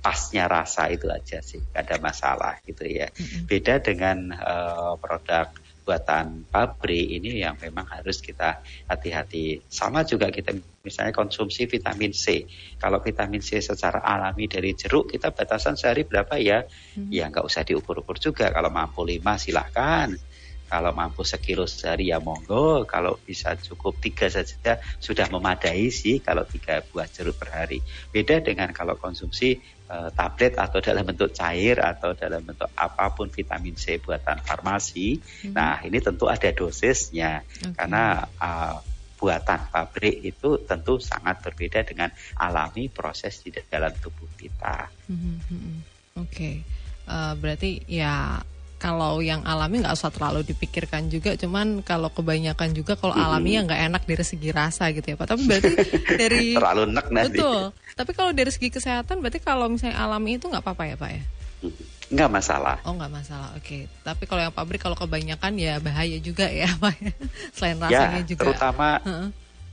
pasnya 0.00 0.48
rasa 0.48 0.88
itu 0.88 1.12
aja 1.12 1.44
sih, 1.44 1.60
ada 1.76 2.00
masalah 2.00 2.56
gitu 2.64 2.88
ya. 2.88 3.12
Beda 3.44 3.84
dengan 3.84 4.32
uh, 4.32 4.96
produk 4.96 5.52
buatan 5.90 6.46
pabrik 6.46 7.18
ini 7.18 7.42
yang 7.42 7.58
memang 7.58 7.82
harus 7.90 8.22
kita 8.22 8.62
hati-hati. 8.86 9.66
Sama 9.66 10.06
juga 10.06 10.30
kita 10.30 10.54
misalnya 10.86 11.10
konsumsi 11.10 11.66
vitamin 11.66 12.14
C. 12.14 12.46
Kalau 12.78 13.02
vitamin 13.02 13.42
C 13.42 13.58
secara 13.58 13.98
alami 13.98 14.46
dari 14.46 14.70
jeruk 14.78 15.10
kita 15.10 15.34
batasan 15.34 15.74
sehari 15.74 16.06
berapa 16.06 16.38
ya? 16.38 16.62
Hmm. 16.94 17.10
Ya 17.10 17.26
nggak 17.26 17.42
usah 17.42 17.66
diukur-ukur 17.66 18.22
juga. 18.22 18.54
Kalau 18.54 18.70
mampu 18.70 19.02
lima 19.02 19.34
silahkan. 19.34 20.14
Kalau 20.70 20.94
mampu 20.94 21.26
sekilo 21.26 21.66
sehari 21.66 22.14
ya 22.14 22.22
monggo. 22.22 22.86
Kalau 22.86 23.18
bisa 23.18 23.58
cukup 23.58 23.98
tiga 23.98 24.30
saja 24.30 24.78
sudah 25.02 25.26
memadai 25.26 25.90
sih 25.90 26.22
kalau 26.22 26.46
tiga 26.46 26.78
buah 26.86 27.10
jeruk 27.10 27.34
per 27.42 27.50
hari. 27.50 27.82
Beda 28.14 28.38
dengan 28.38 28.70
kalau 28.70 28.94
konsumsi 28.94 29.58
uh, 29.90 30.14
tablet 30.14 30.54
atau 30.54 30.78
dalam 30.78 31.02
bentuk 31.02 31.34
cair 31.34 31.82
atau 31.82 32.14
dalam 32.14 32.46
bentuk 32.46 32.70
apa 32.78 33.10
pun 33.10 33.26
vitamin 33.26 33.74
C 33.74 33.98
buatan 33.98 34.38
farmasi. 34.46 35.18
Hmm. 35.18 35.58
Nah 35.58 35.82
ini 35.82 35.98
tentu 35.98 36.30
ada 36.30 36.54
dosisnya 36.54 37.42
okay. 37.42 37.74
karena 37.74 38.22
uh, 38.38 38.78
buatan 39.20 39.60
pabrik 39.68 40.24
itu 40.24 40.64
tentu 40.64 40.96
sangat 40.96 41.44
berbeda 41.44 41.84
dengan 41.84 42.08
alami 42.40 42.88
proses 42.88 43.44
di 43.44 43.52
dalam 43.52 43.92
tubuh 44.00 44.30
kita. 44.38 44.88
Hmm, 45.10 45.18
hmm, 45.18 45.42
hmm. 45.44 45.78
Oke, 46.16 46.24
okay. 46.24 46.54
uh, 47.04 47.36
berarti 47.36 47.84
ya 47.84 48.40
kalau 48.80 49.20
yang 49.20 49.44
alami 49.44 49.84
nggak 49.84 49.92
usah 49.92 50.08
terlalu 50.08 50.40
dipikirkan 50.48 51.12
juga 51.12 51.36
cuman 51.36 51.84
kalau 51.84 52.08
kebanyakan 52.08 52.72
juga 52.72 52.96
kalau 52.96 53.12
hmm. 53.12 53.24
alami 53.28 53.50
ya 53.54 53.60
nggak 53.68 53.82
enak 53.92 54.02
dari 54.08 54.24
segi 54.24 54.48
rasa 54.50 54.88
gitu 54.96 55.04
ya 55.12 55.16
pak 55.20 55.36
tapi 55.36 55.42
berarti 55.44 55.70
dari 56.24 56.56
terlalu 56.56 56.82
enak 56.88 57.06
nanti 57.12 57.36
betul 57.36 57.62
tapi 57.92 58.10
kalau 58.16 58.32
dari 58.32 58.48
segi 58.48 58.72
kesehatan 58.72 59.20
berarti 59.20 59.38
kalau 59.44 59.68
misalnya 59.68 60.00
alami 60.00 60.40
itu 60.40 60.48
nggak 60.48 60.64
apa-apa 60.64 60.84
ya 60.88 60.96
pak 60.96 61.10
ya 61.12 61.22
Nggak 62.10 62.30
masalah. 62.42 62.76
Oh 62.82 62.98
nggak 62.98 63.12
masalah, 63.22 63.54
oke. 63.54 63.62
Okay. 63.62 63.86
Tapi 64.02 64.26
kalau 64.26 64.42
yang 64.42 64.50
pabrik 64.50 64.82
kalau 64.82 64.98
kebanyakan 64.98 65.54
ya 65.54 65.78
bahaya 65.78 66.18
juga 66.18 66.50
ya, 66.50 66.66
pak. 66.82 66.98
Ya. 66.98 67.14
Selain 67.54 67.78
rasanya 67.78 68.20
ya, 68.24 68.26
juga. 68.26 68.40
terutama 68.50 68.98
uh 68.98 69.08
-uh. 69.08 69.28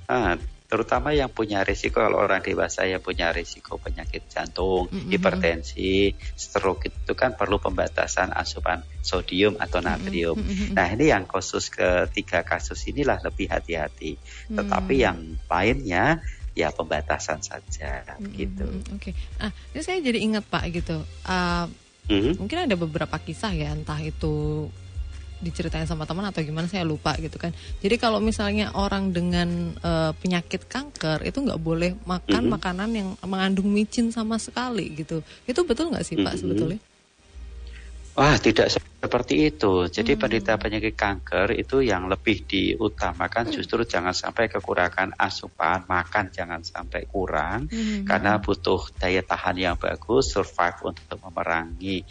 Uh, 0.08 0.36
terutama 0.68 1.16
yang 1.16 1.32
punya 1.32 1.64
risiko 1.64 2.04
kalau 2.04 2.20
orang 2.20 2.44
dewasa 2.44 2.84
yang 2.84 3.00
punya 3.00 3.32
risiko 3.32 3.80
penyakit 3.80 4.28
jantung, 4.28 4.92
mm 4.92 5.00
-hmm. 5.00 5.12
hipertensi, 5.16 6.12
stroke 6.36 6.92
itu 6.92 7.14
kan 7.16 7.40
perlu 7.40 7.56
pembatasan 7.56 8.36
asupan 8.36 8.84
sodium 9.00 9.56
atau 9.64 9.80
natrium. 9.80 10.36
Mm 10.36 10.44
-hmm. 10.44 10.70
Nah 10.76 10.88
ini 10.92 11.08
yang 11.08 11.24
khusus 11.24 11.72
ketiga 11.72 12.44
kasus 12.44 12.84
inilah 12.92 13.24
lebih 13.24 13.48
hati-hati. 13.48 14.20
Tetapi 14.52 14.94
mm. 15.00 15.04
yang 15.08 15.20
lainnya 15.48 16.20
ya 16.52 16.76
pembatasan 16.76 17.40
saja 17.40 18.04
mm 18.04 18.28
-hmm. 18.28 18.36
gitu. 18.36 18.68
Oke, 18.92 19.12
okay. 19.12 19.14
ah 19.40 19.56
ini 19.72 19.82
saya 19.82 20.04
jadi 20.04 20.20
ingat 20.20 20.44
Pak 20.52 20.68
gitu. 20.76 21.00
Uh, 21.24 21.72
mm 22.12 22.20
-hmm. 22.20 22.34
Mungkin 22.44 22.60
ada 22.68 22.76
beberapa 22.76 23.16
kisah 23.24 23.56
ya 23.56 23.72
entah 23.72 24.04
itu 24.04 24.68
diceritain 25.38 25.86
sama 25.86 26.10
teman 26.10 26.26
atau 26.26 26.42
gimana 26.42 26.66
saya 26.66 26.84
lupa 26.84 27.14
gitu 27.22 27.38
kan. 27.38 27.54
Jadi 27.82 27.96
kalau 28.02 28.18
misalnya 28.18 28.74
orang 28.74 29.14
dengan 29.14 29.78
uh, 29.82 30.12
penyakit 30.18 30.66
kanker 30.66 31.26
itu 31.26 31.38
nggak 31.42 31.62
boleh 31.62 31.94
makan 32.06 32.42
mm 32.42 32.48
-hmm. 32.48 32.56
makanan 32.58 32.90
yang 32.94 33.10
mengandung 33.26 33.70
micin 33.70 34.10
sama 34.10 34.42
sekali 34.42 34.94
gitu. 34.98 35.22
Itu 35.46 35.66
betul 35.66 35.94
nggak 35.94 36.06
sih 36.06 36.18
Pak 36.18 36.24
mm 36.24 36.28
-hmm. 36.28 36.42
sebetulnya? 36.42 36.80
Wah, 38.18 38.34
tidak 38.42 38.74
seperti 38.74 39.54
itu. 39.54 39.86
Jadi 39.86 40.18
hmm. 40.18 40.22
penderita 40.26 40.58
penyakit 40.58 40.98
kanker 40.98 41.54
itu 41.54 41.86
yang 41.86 42.10
lebih 42.10 42.50
diutamakan 42.50 43.46
hmm. 43.46 43.54
justru 43.54 43.86
jangan 43.86 44.10
sampai 44.10 44.50
kekurangan 44.50 45.14
asupan, 45.22 45.86
makan 45.86 46.34
jangan 46.34 46.66
sampai 46.66 47.06
kurang 47.06 47.70
hmm. 47.70 48.10
karena 48.10 48.42
butuh 48.42 48.90
daya 48.98 49.22
tahan 49.22 49.62
yang 49.62 49.78
bagus, 49.78 50.34
survive 50.34 50.98
untuk 50.98 51.22
memerangi 51.22 52.02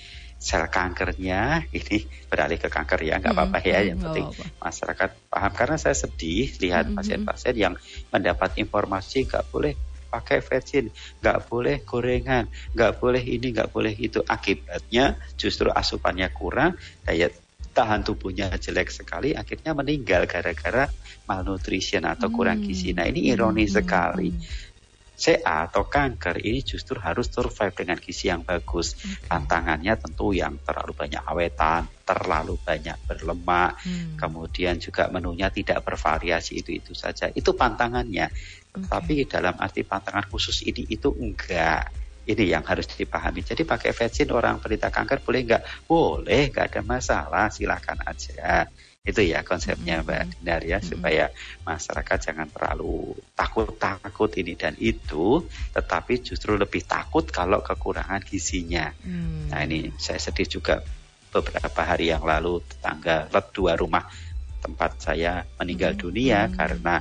sel 0.46 0.70
kankernya 0.70 1.62
ini 1.78 2.06
beralih 2.30 2.62
ke 2.62 2.70
kanker 2.70 3.02
ya 3.02 3.18
nggak 3.18 3.34
apa-apa 3.34 3.58
ya 3.66 3.82
yang 3.90 3.98
penting 3.98 4.30
masyarakat 4.62 5.10
paham 5.26 5.52
karena 5.58 5.76
saya 5.76 5.98
sedih 5.98 6.54
lihat 6.62 6.94
pasien-pasien 6.94 7.54
yang 7.58 7.74
mendapat 8.14 8.54
informasi 8.62 9.26
nggak 9.26 9.50
boleh 9.50 9.74
pakai 10.06 10.38
virgin, 10.40 10.88
nggak 11.20 11.50
boleh 11.50 11.82
gorengan, 11.84 12.48
nggak 12.72 12.92
boleh 13.02 13.20
ini, 13.20 13.52
nggak 13.52 13.68
boleh 13.74 13.92
itu. 13.92 14.22
Akibatnya 14.24 15.18
justru 15.36 15.68
asupannya 15.68 16.30
kurang, 16.32 16.78
daya 17.04 17.28
tahan 17.76 18.00
tubuhnya 18.00 18.48
jelek 18.56 18.88
sekali, 18.88 19.36
akhirnya 19.36 19.76
meninggal 19.76 20.24
gara-gara 20.24 20.88
malnutrition 21.28 22.08
atau 22.08 22.32
kurang 22.32 22.64
gizi. 22.64 22.96
Nah 22.96 23.04
ini 23.04 23.28
ironi 23.28 23.68
sekali. 23.68 24.32
CA 25.16 25.64
atau 25.64 25.88
kanker 25.88 26.44
ini 26.44 26.60
justru 26.60 27.00
harus 27.00 27.32
survive 27.32 27.72
dengan 27.72 27.96
gizi 27.96 28.28
yang 28.28 28.44
bagus. 28.44 28.92
Okay. 28.92 29.32
Tantangannya 29.32 29.96
tentu 29.96 30.36
yang 30.36 30.60
terlalu 30.60 30.92
banyak 30.92 31.24
awetan, 31.24 31.88
terlalu 32.04 32.60
banyak 32.60 33.00
berlemak, 33.08 33.80
hmm. 33.80 34.20
kemudian 34.20 34.76
juga 34.76 35.08
menunya 35.08 35.48
tidak 35.48 35.80
bervariasi 35.80 36.60
itu-itu 36.60 36.92
saja. 36.92 37.32
Itu 37.32 37.56
pantangannya. 37.56 38.28
Okay. 38.28 38.86
Tapi 38.92 39.12
dalam 39.24 39.56
arti 39.56 39.88
pantangan 39.88 40.28
khusus 40.28 40.60
ini 40.68 40.84
itu 40.92 41.08
enggak. 41.16 41.88
Ini 42.26 42.58
yang 42.58 42.64
harus 42.66 42.90
dipahami. 42.90 43.40
Jadi 43.40 43.62
pakai 43.62 43.94
vaksin 43.96 44.28
orang 44.34 44.60
penderita 44.60 44.92
kanker 44.92 45.24
boleh 45.24 45.40
enggak? 45.48 45.62
Boleh, 45.88 46.52
enggak 46.52 46.76
ada 46.76 46.82
masalah, 46.84 47.48
silakan 47.48 48.04
aja. 48.04 48.68
Itu 49.06 49.22
ya 49.22 49.46
konsepnya 49.46 50.02
Mbak 50.02 50.42
Dinar 50.42 50.62
ya 50.66 50.82
supaya 50.82 51.30
masyarakat 51.62 52.18
jangan 52.18 52.50
terlalu 52.50 53.14
takut-takut 53.38 54.30
ini 54.34 54.58
dan 54.58 54.74
itu, 54.82 55.46
tetapi 55.70 56.26
justru 56.26 56.58
lebih 56.58 56.82
takut 56.82 57.22
kalau 57.30 57.62
kekurangan 57.62 58.20
gizinya. 58.26 58.90
Hmm. 59.06 59.46
Nah 59.46 59.62
ini 59.62 59.94
saya 59.94 60.18
sedih 60.18 60.50
juga 60.50 60.82
beberapa 61.30 61.86
hari 61.86 62.10
yang 62.10 62.26
lalu 62.26 62.58
tetangga 62.66 63.30
dua 63.54 63.78
rumah 63.78 64.10
tempat 64.58 64.98
saya 64.98 65.46
meninggal 65.62 65.94
hmm. 65.94 66.00
dunia 66.02 66.40
hmm. 66.50 66.54
karena 66.58 66.94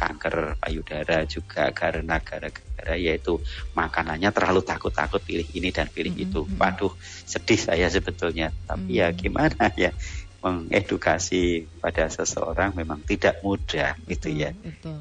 kanker 0.00 0.56
payudara 0.56 1.28
juga 1.28 1.68
karena 1.76 2.16
gara-gara 2.24 2.96
yaitu 2.96 3.36
makanannya 3.76 4.32
terlalu 4.32 4.64
takut-takut 4.64 5.20
pilih 5.20 5.44
ini 5.52 5.68
dan 5.68 5.92
pilih 5.92 6.16
hmm. 6.16 6.24
itu. 6.24 6.40
Waduh, 6.56 6.96
sedih 7.28 7.60
saya 7.60 7.92
sebetulnya. 7.92 8.48
Tapi 8.64 8.96
hmm. 8.96 9.00
ya 9.04 9.06
gimana 9.12 9.68
ya 9.76 9.92
mengedukasi 10.40 11.68
pada 11.84 12.08
seseorang 12.08 12.72
memang 12.72 13.04
tidak 13.04 13.44
mudah 13.44 13.92
gitu 14.08 14.32
ya. 14.32 14.56
Betul. 14.56 14.96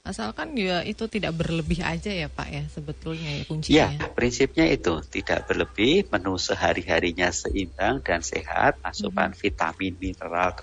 Asalkan 0.00 0.56
ya 0.56 0.80
itu 0.80 1.04
tidak 1.06 1.36
berlebih 1.36 1.84
aja 1.84 2.08
ya 2.08 2.32
Pak 2.32 2.48
ya 2.48 2.64
sebetulnya 2.72 3.28
ya 3.28 3.44
kuncinya. 3.44 3.76
Ya, 3.76 4.08
prinsipnya 4.08 4.64
itu 4.72 5.04
tidak 5.12 5.44
berlebih, 5.44 6.08
menu 6.08 6.40
sehari-harinya 6.40 7.28
seimbang 7.28 8.00
dan 8.00 8.24
sehat, 8.24 8.80
asupan 8.80 9.36
hmm. 9.36 9.38
vitamin, 9.38 9.92
mineral, 10.00 10.56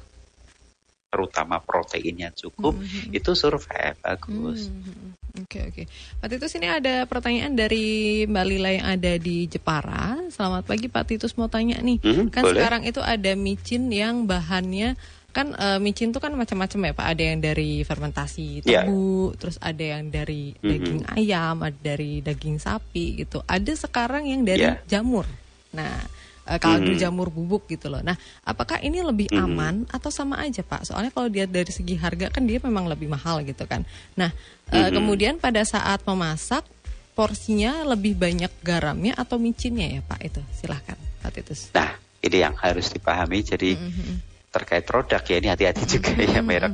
terutama 1.18 1.58
proteinnya 1.58 2.30
cukup, 2.30 2.78
mm-hmm. 2.78 3.18
itu 3.18 3.34
survive 3.34 3.98
bagus. 4.06 4.70
Mm-hmm. 4.70 5.42
Oke 5.42 5.60
oke. 5.66 5.84
Pak 6.22 6.28
Titus 6.30 6.54
ini 6.62 6.70
ada 6.70 7.10
pertanyaan 7.10 7.58
dari 7.58 8.26
Mbak 8.30 8.46
Lila 8.46 8.70
yang 8.70 8.88
ada 8.94 9.14
di 9.18 9.50
Jepara. 9.50 10.22
Selamat 10.30 10.70
pagi 10.70 10.86
Pak 10.94 11.04
Titus 11.10 11.34
mau 11.42 11.50
tanya 11.50 11.82
nih, 11.82 11.98
mm-hmm, 11.98 12.30
kan 12.30 12.46
boleh. 12.46 12.62
sekarang 12.62 12.82
itu 12.86 13.02
ada 13.02 13.34
micin 13.34 13.90
yang 13.90 14.30
bahannya 14.30 14.94
kan 15.34 15.54
uh, 15.54 15.78
micin 15.78 16.10
itu 16.10 16.18
kan 16.18 16.34
macam-macam 16.38 16.80
ya 16.90 16.94
Pak. 16.94 17.08
Ada 17.18 17.24
yang 17.34 17.40
dari 17.42 17.72
fermentasi 17.82 18.66
iya. 18.66 18.86
tebu, 18.86 19.34
yeah. 19.34 19.38
terus 19.42 19.58
ada 19.58 19.84
yang 19.98 20.14
dari 20.14 20.54
mm-hmm. 20.54 20.70
daging 20.70 21.02
ayam, 21.18 21.56
ada 21.66 21.80
dari 21.82 22.22
daging 22.22 22.58
sapi 22.62 23.26
gitu. 23.26 23.42
Ada 23.46 23.74
sekarang 23.74 24.30
yang 24.30 24.46
dari 24.46 24.66
yeah. 24.66 24.82
jamur. 24.86 25.26
Nah 25.74 26.17
uh, 26.48 26.60
kaldu 26.60 26.96
hmm. 26.96 27.02
jamur 27.04 27.28
bubuk 27.28 27.68
gitu 27.68 27.92
loh. 27.92 28.00
Nah, 28.00 28.16
apakah 28.48 28.80
ini 28.80 29.04
lebih 29.04 29.28
hmm. 29.30 29.44
aman 29.44 29.76
atau 29.92 30.08
sama 30.08 30.40
aja 30.40 30.64
Pak? 30.64 30.88
Soalnya 30.88 31.12
kalau 31.12 31.28
dia 31.28 31.44
dari 31.44 31.70
segi 31.70 32.00
harga 32.00 32.32
kan 32.32 32.48
dia 32.48 32.64
memang 32.64 32.88
lebih 32.88 33.12
mahal 33.12 33.44
gitu 33.44 33.68
kan. 33.68 33.84
Nah, 34.16 34.32
uh, 34.72 34.90
kemudian 34.90 35.38
pada 35.38 35.62
saat 35.68 36.02
memasak 36.08 36.64
porsinya 37.12 37.84
lebih 37.84 38.16
banyak 38.16 38.50
garamnya 38.64 39.18
atau 39.20 39.36
micinnya 39.36 40.00
ya 40.00 40.02
Pak 40.08 40.20
itu? 40.24 40.42
Silahkan 40.56 40.98
Pak 41.20 41.32
Titus. 41.36 41.70
Nah, 41.76 42.00
ini 42.24 42.38
yang 42.40 42.56
harus 42.56 42.88
dipahami. 42.90 43.44
Jadi 43.44 43.76
hmm. 43.76 44.16
terkait 44.56 44.88
produk 44.88 45.22
ya 45.22 45.36
ini 45.38 45.48
hati-hati 45.52 45.84
juga 45.86 46.16
hmm. 46.16 46.32
ya 46.32 46.42
merek. 46.42 46.74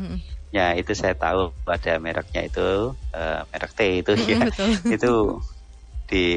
Ya 0.54 0.78
itu 0.78 0.94
saya 0.94 1.18
tahu 1.18 1.50
pada 1.66 1.98
mereknya 1.98 2.46
itu 2.46 2.94
uh, 2.94 3.42
merek 3.50 3.72
T 3.74 3.82
itu 4.06 4.14
ya. 4.30 4.38
Betul. 4.46 4.70
itu 4.86 5.14
di 6.06 6.28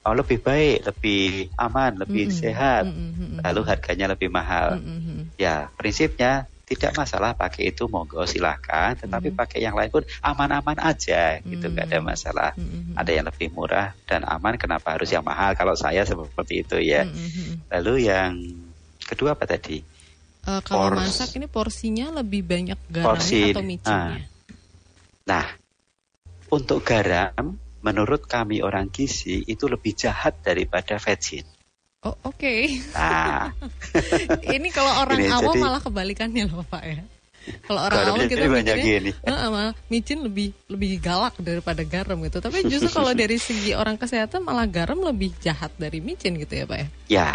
oh 0.00 0.14
lebih 0.16 0.40
baik, 0.40 0.88
lebih 0.88 1.52
aman, 1.60 2.00
lebih 2.00 2.28
mm 2.28 2.32
-hmm. 2.32 2.40
sehat, 2.40 2.84
mm 2.88 3.10
-hmm. 3.12 3.38
lalu 3.44 3.60
harganya 3.68 4.06
lebih 4.12 4.32
mahal. 4.32 4.80
Mm 4.80 4.98
-hmm. 5.00 5.18
Ya 5.36 5.68
prinsipnya 5.76 6.48
tidak 6.70 6.94
masalah 6.94 7.34
pakai 7.34 7.74
itu 7.74 7.90
monggo 7.90 8.22
silahkan, 8.24 8.94
tetapi 8.96 9.28
mm 9.28 9.34
-hmm. 9.34 9.42
pakai 9.42 9.58
yang 9.60 9.74
lain 9.74 9.90
pun 9.90 10.06
aman-aman 10.22 10.78
aja, 10.80 11.42
gitu 11.44 11.66
nggak 11.68 11.84
mm 11.84 11.92
-hmm. 11.92 12.00
ada 12.00 12.08
masalah. 12.14 12.50
Mm 12.56 12.64
-hmm. 12.64 12.94
Ada 12.96 13.10
yang 13.10 13.26
lebih 13.28 13.48
murah 13.52 13.92
dan 14.06 14.24
aman, 14.24 14.56
kenapa 14.56 14.96
harus 14.96 15.10
yang 15.12 15.26
mahal? 15.26 15.52
Kalau 15.58 15.76
saya 15.76 16.06
seperti 16.08 16.64
itu 16.64 16.78
ya. 16.80 17.04
Mm 17.04 17.12
-hmm. 17.12 17.50
Lalu 17.68 17.94
yang 18.08 18.32
kedua 19.04 19.36
apa 19.36 19.44
tadi? 19.44 19.84
Uh, 20.40 20.64
kalau 20.64 20.96
Pors 20.96 21.04
masak 21.04 21.36
ini 21.36 21.44
porsinya 21.44 22.06
lebih 22.24 22.40
banyak 22.40 22.78
garamnya 22.88 23.52
atau 23.52 23.60
micinnya? 23.60 24.16
Uh, 24.16 24.16
nah, 25.28 25.46
untuk 26.48 26.80
garam 26.80 27.60
menurut 27.80 28.28
kami 28.28 28.60
orang 28.60 28.88
gizi 28.92 29.44
itu 29.44 29.68
lebih 29.68 29.96
jahat 29.96 30.40
daripada 30.44 31.00
vegin. 31.00 31.44
Oh 32.00 32.16
oke. 32.24 32.40
Okay. 32.40 32.80
Nah, 32.96 33.52
ini 34.56 34.68
kalau 34.72 35.04
orang 35.04 35.20
ini 35.20 35.28
awam 35.28 35.52
jadi, 35.52 35.60
malah 35.60 35.80
kebalikannya 35.84 36.48
loh 36.48 36.64
pak 36.64 36.82
ya. 36.84 37.04
Kalau 37.68 37.80
orang 37.84 38.00
awam 38.08 38.24
kita 38.24 38.48
mikirnya, 38.48 39.12
uh, 39.28 39.48
malah 39.54 39.72
micin 39.92 40.24
lebih 40.24 40.56
lebih 40.68 40.96
galak 41.00 41.36
daripada 41.40 41.84
garam 41.84 42.16
gitu. 42.24 42.40
Tapi 42.40 42.64
justru 42.68 42.88
kalau 42.88 43.12
dari 43.12 43.36
segi 43.36 43.76
orang 43.76 44.00
kesehatan 44.00 44.44
malah 44.44 44.64
garam 44.64 44.96
lebih 45.00 45.36
jahat 45.44 45.72
dari 45.76 46.00
micin 46.00 46.40
gitu 46.40 46.52
ya 46.56 46.64
pak 46.64 46.78
ya? 46.78 46.86
Ya, 47.08 47.28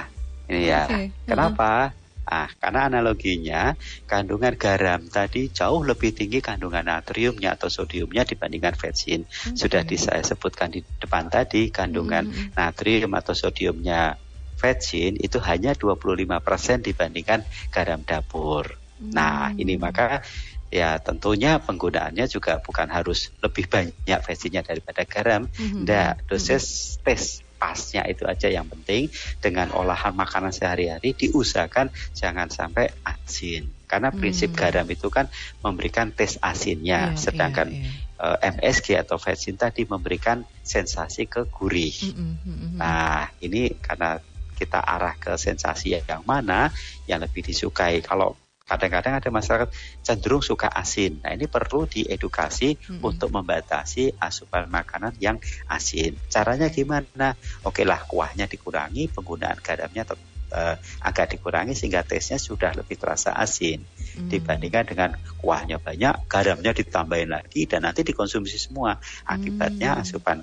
ini 0.49 0.61
ya. 0.65 0.81
Okay. 0.89 1.05
Kenapa? 1.29 1.93
Uh 1.93 2.04
Ah, 2.25 2.49
karena 2.49 2.89
analoginya 2.89 3.77
kandungan 4.09 4.57
garam 4.57 5.05
tadi 5.05 5.53
jauh 5.53 5.85
lebih 5.85 6.09
tinggi 6.09 6.41
kandungan 6.41 6.81
natriumnya 6.81 7.53
atau 7.53 7.69
sodiumnya 7.69 8.25
dibandingkan 8.25 8.73
vetsin. 8.73 9.29
Okay. 9.29 9.53
Sudah 9.53 9.85
di, 9.85 9.93
saya 10.01 10.25
sebutkan 10.25 10.73
di 10.73 10.81
depan 10.81 11.29
tadi 11.29 11.69
kandungan 11.69 12.25
hmm. 12.25 12.57
natrium 12.57 13.13
atau 13.13 13.37
sodiumnya 13.37 14.17
vetsin 14.57 15.21
itu 15.21 15.37
hanya 15.45 15.77
25% 15.77 16.81
dibandingkan 16.81 17.45
garam 17.69 18.01
dapur. 18.01 18.73
Hmm. 18.97 19.13
Nah, 19.13 19.53
ini 19.53 19.77
maka 19.77 20.25
ya 20.73 20.97
tentunya 20.97 21.61
penggunaannya 21.61 22.25
juga 22.25 22.57
bukan 22.57 22.89
harus 22.89 23.29
lebih 23.45 23.69
banyak 23.69 24.19
vetsinnya 24.25 24.65
daripada 24.65 25.05
garam. 25.05 25.45
Hmm. 25.45 25.85
Nah, 25.85 26.17
dosis 26.25 26.97
tes 27.05 27.44
pasnya 27.65 28.05
itu 28.05 28.29
aja 28.29 28.45
yang 28.45 28.69
penting 28.69 29.09
dengan 29.41 29.73
olahan 29.73 30.13
makanan 30.13 30.53
sehari-hari 30.53 31.17
diusahakan 31.17 31.89
jangan 32.13 32.53
sampai 32.53 32.93
asin 33.01 33.65
karena 33.89 34.13
prinsip 34.13 34.53
hmm. 34.53 34.59
garam 34.61 34.85
itu 34.85 35.09
kan 35.09 35.25
memberikan 35.65 36.13
tes 36.13 36.37
asinnya 36.45 37.09
yeah, 37.09 37.17
sedangkan 37.17 37.73
yeah, 37.73 37.89
yeah. 37.89 38.03
Uh, 38.15 38.37
MSG 38.39 38.95
atau 38.95 39.19
vetsin 39.19 39.59
tadi 39.59 39.83
memberikan 39.83 40.47
sensasi 40.63 41.27
ke 41.27 41.51
gurih. 41.51 41.91
Mm 41.91 42.15
-hmm, 42.15 42.31
mm 42.31 42.55
-hmm. 42.55 42.71
Nah 42.79 43.27
ini 43.43 43.75
karena 43.83 44.23
kita 44.55 44.79
arah 44.79 45.19
ke 45.19 45.35
sensasi 45.35 45.99
yang 45.99 46.23
mana 46.23 46.71
yang 47.11 47.19
lebih 47.19 47.43
disukai. 47.43 47.99
Kalau 47.99 48.39
kadang-kadang 48.65 49.21
ada 49.21 49.29
masyarakat 49.29 49.69
cenderung 50.01 50.41
suka 50.41 50.65
asin. 50.65 51.21
Nah 51.21 51.37
ini 51.37 51.45
perlu 51.45 51.85
diedukasi 51.85 52.73
hmm. 52.73 53.05
untuk 53.05 53.29
membatasi 53.29 54.17
asupan 54.17 54.65
makanan 54.65 55.13
yang 55.21 55.37
asin. 55.69 56.17
Caranya 56.33 56.73
gimana? 56.73 57.37
Oke 57.61 57.85
lah 57.85 58.01
kuahnya 58.09 58.49
dikurangi, 58.49 59.13
penggunaan 59.13 59.61
garamnya 59.61 60.03
tetap 60.09 60.19
uh, 60.49 60.75
agak 61.05 61.37
dikurangi 61.37 61.77
sehingga 61.77 62.01
tesnya 62.01 62.41
sudah 62.41 62.73
lebih 62.73 62.97
terasa 62.97 63.37
asin 63.37 63.85
hmm. 63.85 64.33
dibandingkan 64.33 64.89
dengan 64.89 65.09
kuahnya 65.37 65.77
banyak, 65.77 66.25
garamnya 66.25 66.73
ditambahin 66.73 67.29
lagi 67.29 67.69
dan 67.69 67.85
nanti 67.85 68.01
dikonsumsi 68.01 68.57
semua. 68.57 68.97
Akibatnya 69.29 69.93
hmm. 69.93 70.01
asupan 70.01 70.41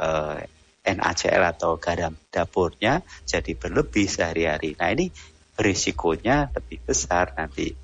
uh, 0.00 0.40
eh, 0.88 0.96
NaCl 0.96 1.44
atau 1.52 1.76
garam 1.76 2.16
dapurnya 2.32 3.04
jadi 3.28 3.52
berlebih 3.52 4.08
sehari-hari. 4.08 4.72
Nah 4.80 4.88
ini 4.88 5.12
risikonya 5.58 6.54
lebih 6.54 6.78
besar 6.86 7.34
nanti 7.34 7.74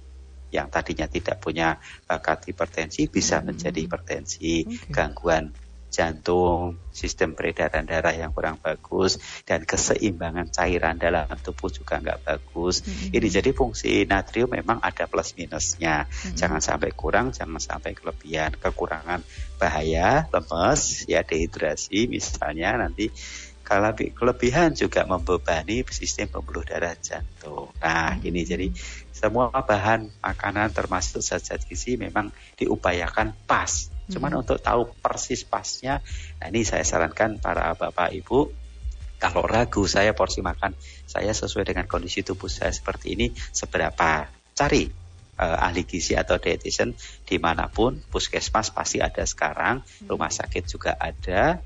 yang 0.55 0.71
tadinya 0.71 1.11
tidak 1.11 1.43
punya 1.43 1.83
bakat 2.07 2.47
hipertensi 2.47 3.11
bisa 3.11 3.43
hmm. 3.43 3.51
menjadi 3.51 3.79
hipertensi, 3.91 4.63
okay. 4.63 4.95
gangguan 4.95 5.51
jantung, 5.95 6.75
sistem 6.91 7.39
peredaran 7.39 7.87
darah 7.87 8.11
yang 8.11 8.35
kurang 8.35 8.59
bagus, 8.59 9.23
dan 9.47 9.63
keseimbangan 9.63 10.51
cairan 10.51 10.99
dalam 10.99 11.31
tubuh 11.39 11.71
juga 11.71 12.03
nggak 12.03 12.27
bagus. 12.27 12.83
Mm-hmm. 12.83 13.15
Ini 13.15 13.29
jadi 13.31 13.51
fungsi 13.55 14.03
natrium 14.03 14.51
memang 14.51 14.83
ada 14.83 15.07
plus 15.07 15.39
minusnya. 15.39 16.11
Mm-hmm. 16.11 16.35
Jangan 16.35 16.59
sampai 16.59 16.91
kurang, 16.91 17.31
jangan 17.31 17.63
sampai 17.63 17.95
kelebihan. 17.95 18.59
Kekurangan 18.59 19.23
bahaya, 19.63 20.27
lemes, 20.35 21.07
ya 21.07 21.23
dehidrasi 21.23 22.11
misalnya 22.11 22.75
nanti 22.75 23.15
kelebihan 23.64 24.77
juga 24.77 25.09
membebani 25.09 25.83
sistem 25.88 26.29
pembuluh 26.29 26.62
darah 26.62 26.94
jantung. 27.00 27.72
Nah, 27.81 28.14
hmm. 28.14 28.29
ini 28.29 28.40
jadi 28.44 28.68
semua 29.11 29.48
bahan 29.50 30.12
makanan 30.20 30.70
termasuk 30.77 31.24
zat-zat 31.24 31.64
gizi 31.64 31.96
memang 31.96 32.31
diupayakan 32.61 33.33
pas. 33.48 33.88
Cuman 34.12 34.37
hmm. 34.37 34.40
untuk 34.44 34.61
tahu 34.61 34.92
persis 35.00 35.48
pasnya, 35.48 36.05
nah 36.37 36.53
ini 36.53 36.61
saya 36.62 36.85
sarankan 36.85 37.40
para 37.40 37.72
bapak 37.72 38.12
ibu 38.12 38.53
kalau 39.16 39.48
ragu 39.48 39.88
saya 39.88 40.12
porsi 40.12 40.44
makan 40.44 40.77
saya 41.09 41.33
sesuai 41.33 41.72
dengan 41.72 41.88
kondisi 41.88 42.20
tubuh 42.20 42.53
saya 42.53 42.68
seperti 42.68 43.16
ini 43.16 43.33
seberapa 43.33 44.29
cari 44.53 44.85
uh, 45.40 45.64
ahli 45.64 45.88
gizi 45.88 46.12
atau 46.12 46.37
dietitian 46.37 46.92
di 47.24 47.37
mana 47.40 47.72
pun 47.72 47.96
puskesmas 48.12 48.70
pasti 48.70 49.00
ada 49.00 49.24
sekarang 49.24 49.81
hmm. 49.81 50.12
rumah 50.12 50.29
sakit 50.29 50.64
juga 50.68 50.92
ada 51.00 51.64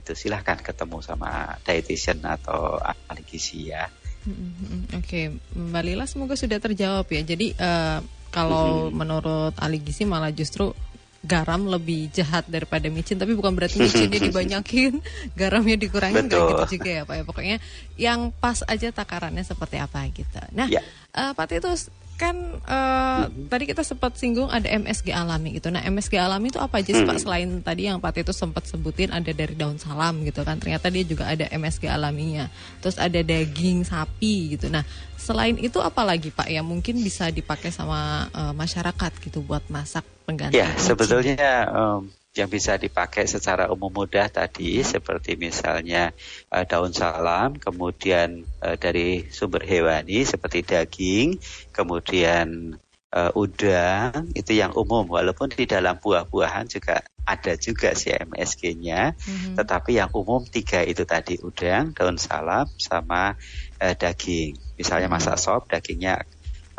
itu 0.00 0.16
silahkan 0.16 0.56
ketemu 0.58 1.04
sama 1.04 1.60
dietitian 1.62 2.24
atau 2.24 2.80
ahli 2.80 3.22
gizi 3.28 3.70
ya. 3.70 3.86
Mm-hmm. 4.24 5.00
Oke, 5.00 5.04
okay. 5.04 5.24
Mbak 5.56 5.82
Lila 5.84 6.04
semoga 6.04 6.36
sudah 6.36 6.60
terjawab 6.60 7.08
ya. 7.08 7.22
Jadi 7.24 7.56
uh, 7.56 8.00
kalau 8.32 8.88
mm-hmm. 8.88 8.96
menurut 8.96 9.54
ahli 9.60 9.78
gizi 9.80 10.08
malah 10.08 10.32
justru 10.32 10.72
garam 11.20 11.68
lebih 11.68 12.08
jahat 12.16 12.48
daripada 12.48 12.88
micin 12.88 13.20
tapi 13.20 13.36
bukan 13.36 13.52
berarti 13.52 13.76
micinnya 13.76 14.16
dibanyakin 14.32 15.04
garamnya 15.36 15.76
dikurangin 15.76 16.32
kayak 16.32 16.64
gitu 16.64 16.80
juga 16.80 16.90
ya 16.90 17.02
pak 17.04 17.14
ya 17.20 17.24
pokoknya 17.28 17.56
yang 18.00 18.32
pas 18.32 18.64
aja 18.64 18.88
takarannya 18.88 19.44
seperti 19.44 19.76
apa 19.76 20.00
gitu 20.08 20.40
nah 20.56 20.64
ya. 20.64 20.80
uh, 21.12 21.36
pak 21.36 21.52
Titus 21.52 21.92
kan 22.20 22.36
uh, 22.68 23.24
hmm. 23.24 23.48
tadi 23.48 23.64
kita 23.64 23.80
sempat 23.80 24.12
singgung 24.20 24.52
ada 24.52 24.68
MSG 24.68 25.08
alami 25.16 25.56
gitu. 25.56 25.72
Nah 25.72 25.80
MSG 25.80 26.20
alami 26.20 26.52
itu 26.52 26.60
apa 26.60 26.84
aja 26.84 26.92
sih. 26.92 27.08
Pak 27.08 27.16
selain 27.16 27.48
tadi 27.64 27.88
yang 27.88 27.96
Pak 27.96 28.20
itu 28.20 28.36
sempat 28.36 28.68
sebutin 28.68 29.08
ada 29.08 29.32
dari 29.32 29.56
daun 29.56 29.80
salam 29.80 30.20
gitu 30.28 30.44
kan. 30.44 30.60
Ternyata 30.60 30.92
dia 30.92 31.08
juga 31.08 31.32
ada 31.32 31.48
MSG 31.48 31.88
alaminya. 31.88 32.52
Terus 32.84 33.00
ada 33.00 33.16
daging 33.24 33.88
sapi 33.88 34.52
gitu. 34.52 34.68
Nah 34.68 34.84
selain 35.16 35.56
itu 35.56 35.80
apa 35.80 36.04
lagi 36.04 36.28
Pak 36.28 36.52
yang 36.52 36.68
mungkin 36.68 37.00
bisa 37.00 37.32
dipakai 37.32 37.72
sama 37.72 38.28
uh, 38.36 38.52
masyarakat 38.52 39.16
gitu 39.24 39.40
buat 39.40 39.64
masak 39.72 40.04
pengganti? 40.28 40.60
Ya 40.60 40.68
sebetulnya 40.76 41.72
um, 41.72 42.12
yang 42.30 42.46
bisa 42.46 42.78
dipakai 42.78 43.26
secara 43.26 43.66
umum 43.74 43.90
mudah 43.90 44.30
tadi 44.30 44.78
hmm. 44.78 44.86
seperti 44.86 45.34
misalnya 45.34 46.14
uh, 46.54 46.62
daun 46.62 46.94
salam, 46.94 47.58
kemudian 47.58 48.46
uh, 48.62 48.78
dari 48.78 49.26
sumber 49.34 49.66
hewani 49.66 50.22
seperti 50.22 50.62
daging, 50.62 51.42
kemudian 51.74 52.78
uh, 53.10 53.34
udang 53.34 54.30
itu 54.38 54.54
yang 54.54 54.70
umum 54.78 55.10
walaupun 55.10 55.50
di 55.50 55.66
dalam 55.66 55.98
buah-buahan 55.98 56.70
juga 56.70 57.02
ada 57.26 57.58
juga 57.58 57.98
si 57.98 58.14
MSG-nya, 58.14 59.14
hmm 59.18 59.58
tetapi 59.58 59.98
yang 59.98 60.14
umum 60.14 60.46
tiga 60.46 60.86
itu 60.86 61.02
tadi 61.02 61.34
udang, 61.42 61.90
daun 61.92 62.14
salam 62.14 62.70
sama 62.78 63.34
uh, 63.82 63.94
daging. 63.98 64.54
Misalnya 64.78 65.10
hmm 65.10 65.18
masak 65.18 65.36
sop, 65.42 65.66
dagingnya 65.66 66.22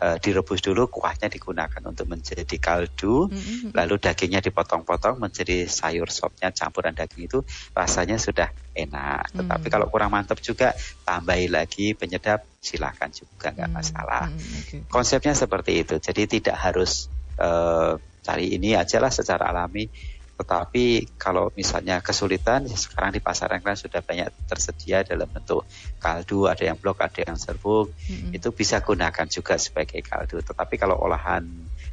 uh, 0.02 0.18
direbus 0.18 0.60
dulu 0.66 0.90
kuahnya 0.90 1.30
digunakan 1.30 1.82
untuk 1.86 2.10
menjadi 2.10 2.58
kaldu 2.58 3.30
mm-hmm. 3.30 3.78
lalu 3.78 3.96
dagingnya 4.02 4.42
dipotong-potong 4.42 5.22
menjadi 5.22 5.70
sayur 5.70 6.10
sopnya 6.10 6.50
campuran 6.50 6.98
daging 6.98 7.30
itu 7.30 7.40
rasanya 7.78 8.18
sudah 8.18 8.50
enak 8.74 9.30
mm-hmm. 9.30 9.38
tetapi 9.46 9.68
kalau 9.70 9.88
kurang 9.88 10.12
mantap 10.12 10.42
juga 10.42 10.74
tambahi 11.06 11.48
lagi 11.48 11.94
penyedap 11.94 12.44
silakan 12.58 13.14
juga 13.14 13.54
nggak 13.54 13.70
mm-hmm. 13.70 13.78
masalah 13.78 14.26
mm-hmm. 14.28 14.60
okay. 14.66 14.80
konsepnya 14.90 15.38
seperti 15.38 15.86
itu 15.86 16.02
jadi 16.02 16.26
tidak 16.26 16.58
harus 16.58 17.08
uh, 17.38 18.02
cari 18.22 18.54
ini 18.54 18.74
aja 18.74 18.98
lah 18.98 19.14
secara 19.14 19.50
alami 19.50 19.90
tetapi 20.38 21.06
kalau 21.22 21.54
misalnya 21.54 22.02
kesulitan, 22.02 22.65
ya 22.65 22.74
sekarang 22.74 23.13
di 23.13 23.22
pasaran 23.22 23.62
kan 23.62 23.78
sudah 23.78 24.02
banyak 24.02 24.34
tersedia 24.50 25.06
dalam 25.06 25.30
bentuk 25.30 25.67
kaldu, 26.02 26.50
ada 26.50 26.65
yang 26.65 26.78
blok, 26.82 27.04
ada 27.06 27.22
yang 27.22 27.38
serbuk, 27.38 27.94
mm-hmm. 27.94 28.34
itu 28.34 28.50
bisa 28.50 28.82
gunakan 28.82 29.28
juga 29.30 29.62
sebagai 29.62 30.02
kaldu. 30.02 30.41
Tetapi 30.41 30.76
kalau 30.82 30.98
olahan 30.98 31.46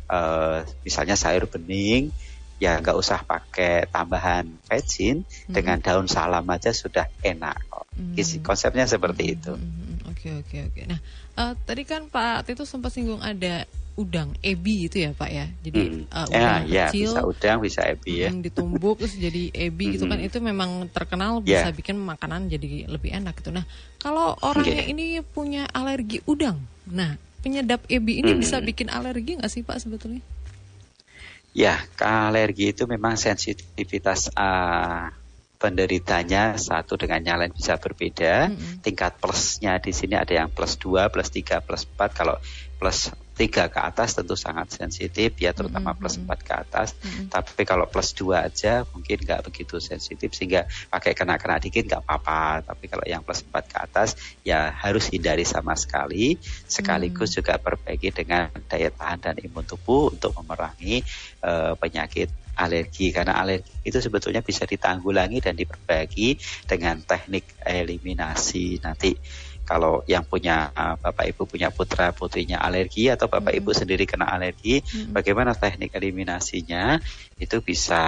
uh, 0.08 0.64
misalnya 0.80 1.14
sayur 1.14 1.44
bening, 1.44 2.08
ya 2.56 2.80
nggak 2.80 2.96
usah 2.96 3.20
pakai 3.20 3.84
tambahan 3.92 4.48
vegin, 4.64 5.28
mm-hmm. 5.28 5.52
dengan 5.52 5.78
daun 5.84 6.08
salam 6.08 6.48
aja 6.48 6.72
sudah 6.72 7.04
enak 7.20 7.56
kok. 7.68 7.84
Mm-hmm. 8.00 8.40
Konsepnya 8.40 8.88
seperti 8.88 9.24
mm-hmm. 9.28 9.36
itu. 9.44 9.52
Oke 10.18 10.34
oke 10.34 10.56
oke. 10.66 10.80
Nah 10.90 10.98
uh, 11.38 11.54
tadi 11.62 11.86
kan 11.86 12.10
Pak 12.10 12.50
Tito 12.50 12.66
sempat 12.66 12.90
singgung 12.90 13.22
ada 13.22 13.62
udang 13.94 14.34
ebi 14.42 14.90
itu 14.90 14.98
ya 14.98 15.14
Pak 15.14 15.30
ya. 15.30 15.46
Jadi 15.62 15.82
hmm. 15.94 16.10
uh, 16.10 16.26
udang 16.26 16.62
ya, 16.66 16.90
kecil 16.90 17.06
ya, 17.06 17.14
bisa 17.14 17.22
udang 17.22 17.56
bisa 17.62 17.80
ebi 17.86 18.14
ya. 18.26 18.28
ditumbuk 18.34 18.98
terus 18.98 19.14
jadi 19.14 19.54
ebi 19.54 19.94
gitu 19.94 20.10
kan. 20.10 20.18
Itu 20.18 20.42
memang 20.42 20.90
terkenal 20.90 21.38
yeah. 21.46 21.62
bisa 21.62 21.70
bikin 21.70 22.02
makanan 22.02 22.50
jadi 22.50 22.90
lebih 22.90 23.14
enak 23.14 23.38
gitu. 23.38 23.54
Nah, 23.54 23.62
kalau 24.02 24.34
orangnya 24.42 24.82
okay. 24.82 24.90
ini 24.90 25.22
punya 25.22 25.70
alergi 25.70 26.18
udang. 26.26 26.58
Nah, 26.90 27.14
penyedap 27.46 27.86
ebi 27.86 28.18
ini 28.18 28.34
hmm. 28.34 28.42
bisa 28.42 28.58
bikin 28.58 28.90
alergi 28.90 29.38
nggak 29.38 29.50
sih 29.54 29.62
Pak 29.62 29.86
sebetulnya? 29.86 30.22
Ya, 31.54 31.78
alergi 32.02 32.74
itu 32.74 32.90
memang 32.90 33.14
sensitivitas 33.14 34.34
uh, 34.34 35.10
penderitanya 35.58 36.54
satu 36.54 36.94
dengan 36.94 37.20
yang 37.20 37.38
lain 37.42 37.52
bisa 37.52 37.76
berbeda. 37.76 38.48
-hmm. 38.48 38.80
Tingkat 38.80 39.18
plusnya 39.18 39.82
di 39.82 39.90
sini 39.90 40.14
ada 40.14 40.30
yang 40.30 40.48
plus 40.54 40.78
2, 40.78 41.10
plus 41.10 41.28
3, 41.34 41.60
plus 41.60 41.82
4. 41.84 42.14
Kalau 42.14 42.38
plus 42.78 43.10
tiga 43.38 43.70
ke 43.70 43.78
atas 43.78 44.18
tentu 44.18 44.34
sangat 44.34 44.74
sensitif 44.74 45.30
ya 45.38 45.54
terutama 45.54 45.90
mm 45.90 45.94
-hmm. 45.94 46.00
plus 46.02 46.14
empat 46.18 46.38
ke 46.42 46.52
atas 46.58 46.88
mm 46.98 47.06
-hmm. 47.06 47.26
tapi 47.30 47.62
kalau 47.62 47.86
plus 47.86 48.10
dua 48.18 48.50
aja 48.50 48.82
mungkin 48.90 49.22
nggak 49.22 49.46
begitu 49.46 49.78
sensitif 49.78 50.34
sehingga 50.34 50.66
pakai 50.90 51.14
kena-kena 51.14 51.62
dikit 51.62 51.86
nggak 51.86 52.02
apa-apa 52.02 52.66
tapi 52.66 52.90
kalau 52.90 53.06
yang 53.06 53.22
plus 53.22 53.46
empat 53.46 53.64
ke 53.70 53.78
atas 53.78 54.08
ya 54.42 54.74
harus 54.74 55.06
hindari 55.14 55.46
sama 55.46 55.78
sekali 55.78 56.34
sekaligus 56.66 57.30
mm 57.30 57.38
-hmm. 57.38 57.38
juga 57.38 57.54
perbaiki 57.62 58.10
dengan 58.10 58.50
daya 58.66 58.90
tahan 58.90 59.18
dan 59.22 59.36
imun 59.38 59.62
tubuh 59.62 60.10
untuk 60.10 60.34
memerangi 60.34 61.06
uh, 61.46 61.78
penyakit 61.78 62.34
alergi 62.58 63.14
karena 63.14 63.38
alergi 63.38 63.70
itu 63.86 64.02
sebetulnya 64.02 64.42
bisa 64.42 64.66
ditanggulangi 64.66 65.38
dan 65.38 65.54
diperbaiki 65.54 66.36
dengan 66.66 66.98
teknik 67.00 67.54
eliminasi 67.62 68.82
nanti 68.82 69.14
kalau 69.68 70.00
yang 70.08 70.24
punya 70.24 70.72
uh, 70.72 70.96
bapak 70.96 71.28
ibu 71.28 71.44
punya 71.44 71.68
putra 71.68 72.08
putrinya 72.16 72.56
alergi 72.64 73.12
atau 73.12 73.28
bapak 73.28 73.52
hmm. 73.52 73.60
ibu 73.60 73.70
sendiri 73.76 74.08
kena 74.08 74.24
alergi, 74.32 74.80
hmm. 74.80 75.12
bagaimana 75.12 75.52
teknik 75.52 75.92
eliminasinya 75.92 76.96
itu 77.36 77.60
bisa 77.60 78.00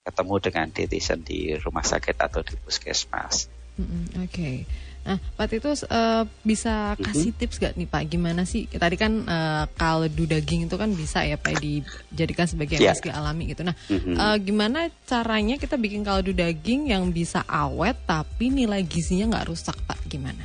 ketemu 0.00 0.34
dengan 0.40 0.66
dietitian 0.72 1.20
di 1.20 1.52
rumah 1.60 1.84
sakit 1.84 2.16
atau 2.16 2.40
di 2.40 2.56
puskesmas. 2.56 3.52
Hmm, 3.76 4.24
Oke. 4.24 4.32
Okay. 4.32 4.56
Nah, 5.00 5.16
Pak 5.16 5.46
Titus 5.48 5.80
uh, 5.88 6.28
bisa 6.44 6.92
kasih 7.00 7.32
mm-hmm. 7.32 7.40
tips 7.40 7.56
gak 7.56 7.74
nih 7.74 7.88
Pak 7.88 8.02
gimana 8.04 8.44
sih? 8.44 8.68
Tadi 8.68 8.96
kan 9.00 9.24
uh, 9.24 9.64
kaldu 9.74 10.28
daging 10.28 10.68
itu 10.68 10.76
kan 10.76 10.92
bisa 10.92 11.24
ya 11.24 11.40
Pak 11.40 11.56
dijadikan 11.56 12.44
sebagai 12.44 12.76
yeah. 12.76 12.92
MSG 12.92 13.08
alami 13.08 13.50
gitu. 13.50 13.64
Nah, 13.64 13.74
mm-hmm. 13.88 14.16
uh, 14.20 14.36
gimana 14.36 14.92
caranya 15.08 15.56
kita 15.56 15.80
bikin 15.80 16.04
kaldu 16.04 16.36
daging 16.36 16.92
yang 16.92 17.08
bisa 17.10 17.40
awet 17.48 17.96
tapi 18.04 18.52
nilai 18.52 18.84
gizinya 18.84 19.36
nggak 19.36 19.48
rusak 19.48 19.76
Pak? 19.88 20.04
Gimana? 20.04 20.44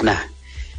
Nah, 0.00 0.20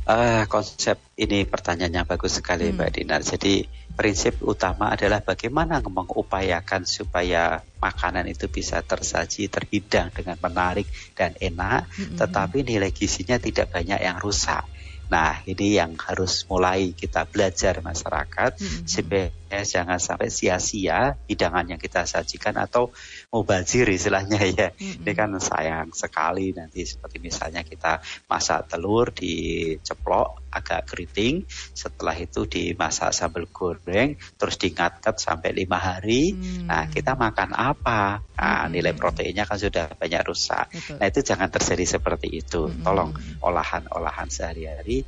uh, 0.10 0.44
konsep 0.50 0.98
ini 1.20 1.46
pertanyaannya 1.46 2.08
bagus 2.10 2.42
sekali 2.42 2.72
hmm. 2.72 2.76
Mbak 2.76 2.90
Dinar. 2.96 3.22
Jadi 3.22 3.68
prinsip 4.00 4.40
utama 4.48 4.96
adalah 4.96 5.20
bagaimana 5.20 5.84
mengupayakan 5.84 6.88
supaya 6.88 7.60
makanan 7.84 8.32
itu 8.32 8.48
bisa 8.48 8.80
tersaji, 8.80 9.52
terhidang 9.52 10.08
dengan 10.16 10.40
menarik 10.40 10.88
dan 11.20 11.36
enak, 11.36 11.84
hmm. 11.92 12.16
tetapi 12.16 12.64
nilai 12.64 12.96
gizinya 12.96 13.36
tidak 13.36 13.76
banyak 13.76 14.00
yang 14.00 14.16
rusak. 14.24 14.64
Nah, 15.12 15.44
ini 15.44 15.76
yang 15.76 16.00
harus 16.00 16.48
mulai 16.48 16.96
kita 16.96 17.28
belajar 17.28 17.84
masyarakat 17.84 18.56
hmm. 18.56 18.88
supaya 18.88 19.36
jangan 19.50 19.98
sampai 19.98 20.30
sia-sia 20.30 21.18
hidangan 21.26 21.66
yang 21.66 21.82
kita 21.82 22.06
sajikan 22.06 22.56
atau 22.62 22.94
mubazir 23.34 23.90
istilahnya 23.90 24.40
ya. 24.58 24.70
Hmm. 24.72 25.02
Ini 25.04 25.12
kan 25.18 25.30
sayang 25.42 25.90
sekali 25.92 26.54
nanti 26.54 26.86
seperti 26.86 27.18
misalnya 27.18 27.66
kita 27.66 28.00
masak 28.30 28.70
telur 28.70 29.10
diceplok 29.10 30.50
agak 30.50 30.90
keriting, 30.90 31.46
setelah 31.78 32.18
itu 32.18 32.50
dimasak 32.50 33.14
sambal 33.14 33.46
goreng, 33.50 34.18
terus 34.38 34.58
diingatkan 34.58 35.14
sampai 35.18 35.54
lima 35.54 35.78
hari. 35.78 36.34
Hmm. 36.34 36.66
Nah, 36.66 36.84
kita 36.90 37.14
makan 37.14 37.54
apa? 37.54 38.26
Nah, 38.34 38.66
nilai 38.66 38.98
proteinnya 38.98 39.46
kan 39.46 39.62
sudah 39.62 39.94
banyak 39.94 40.22
rusak. 40.26 40.74
Betul. 40.74 40.98
Nah, 40.98 41.06
itu 41.06 41.20
jangan 41.22 41.50
terjadi 41.54 41.86
seperti 41.86 42.28
itu. 42.34 42.66
Hmm. 42.66 42.82
Tolong 42.82 43.12
olahan-olahan 43.46 44.30
sehari-hari 44.30 45.06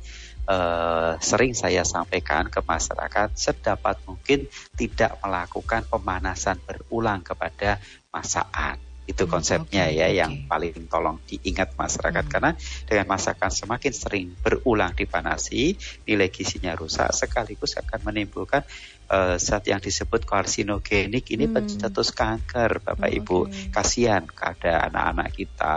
uh, 0.48 1.18
sering 1.22 1.54
saya 1.54 1.86
sampaikan 1.86 2.48
ke 2.48 2.60
masyarakat 2.62 3.34
sedapat 3.34 3.98
mungkin 4.06 4.46
tidak 4.74 5.18
melakukan 5.22 5.86
pemanasan 5.86 6.58
berulang 6.64 7.22
kepada 7.22 7.78
masakan 8.10 8.78
itu 9.02 9.26
hmm, 9.26 9.32
konsepnya 9.34 9.90
okay, 9.90 9.98
ya 9.98 10.06
okay. 10.06 10.18
yang 10.22 10.32
paling 10.46 10.86
tolong 10.86 11.18
diingat 11.26 11.74
masyarakat 11.74 12.22
hmm. 12.22 12.32
karena 12.32 12.50
dengan 12.86 13.06
masakan 13.10 13.50
semakin 13.50 13.92
sering 13.92 14.26
berulang 14.38 14.94
dipanasi 14.94 15.74
nilai 16.06 16.30
gizinya 16.30 16.78
rusak 16.78 17.10
sekaligus 17.10 17.74
akan 17.82 17.98
menimbulkan 18.06 18.62
uh, 19.10 19.34
zat 19.42 19.66
yang 19.66 19.82
disebut 19.82 20.22
karsinogenik 20.22 21.34
ini 21.34 21.50
hmm. 21.50 21.54
pencetus 21.54 22.14
kanker 22.14 22.78
Bapak 22.78 23.10
hmm, 23.10 23.18
Ibu 23.18 23.38
kasihan 23.74 24.22
kepada 24.22 24.86
anak-anak 24.86 25.28
kita 25.34 25.76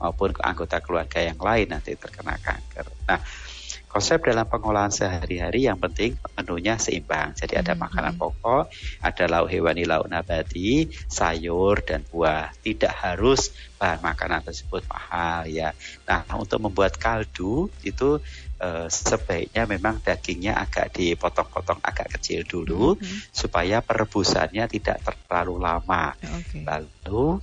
maupun 0.00 0.32
anggota 0.40 0.80
keluarga 0.80 1.20
yang 1.20 1.36
lain 1.36 1.76
nanti 1.76 1.92
terkena 1.92 2.40
kanker 2.40 2.88
nah 3.04 3.20
konsep 3.86 4.20
dalam 4.20 4.44
pengolahan 4.44 4.92
sehari-hari 4.92 5.70
yang 5.70 5.80
penting 5.80 6.18
menunya 6.36 6.76
seimbang. 6.76 7.32
Jadi 7.32 7.56
ada 7.56 7.72
hmm. 7.72 7.80
makanan 7.80 8.12
pokok, 8.20 8.68
ada 9.00 9.24
lauk 9.30 9.48
hewani, 9.48 9.88
lauk 9.88 10.10
nabati, 10.10 10.90
sayur 11.08 11.80
dan 11.80 12.04
buah. 12.04 12.52
Tidak 12.60 12.92
harus 12.92 13.54
bahan 13.80 14.04
makanan 14.04 14.44
tersebut 14.44 14.84
mahal 14.90 15.48
ya. 15.48 15.72
Nah, 16.04 16.28
untuk 16.36 16.60
membuat 16.60 17.00
kaldu 17.00 17.72
itu 17.86 18.20
eh, 18.60 18.86
sebaiknya 18.92 19.64
memang 19.64 20.04
dagingnya 20.04 20.60
agak 20.60 20.92
dipotong-potong 20.92 21.80
agak 21.80 22.20
kecil 22.20 22.44
dulu 22.44 23.00
hmm. 23.00 23.32
supaya 23.32 23.80
perebusannya 23.80 24.68
tidak 24.68 25.00
terlalu 25.02 25.56
lama. 25.62 26.12
Okay. 26.20 26.68
Lalu 26.68 27.40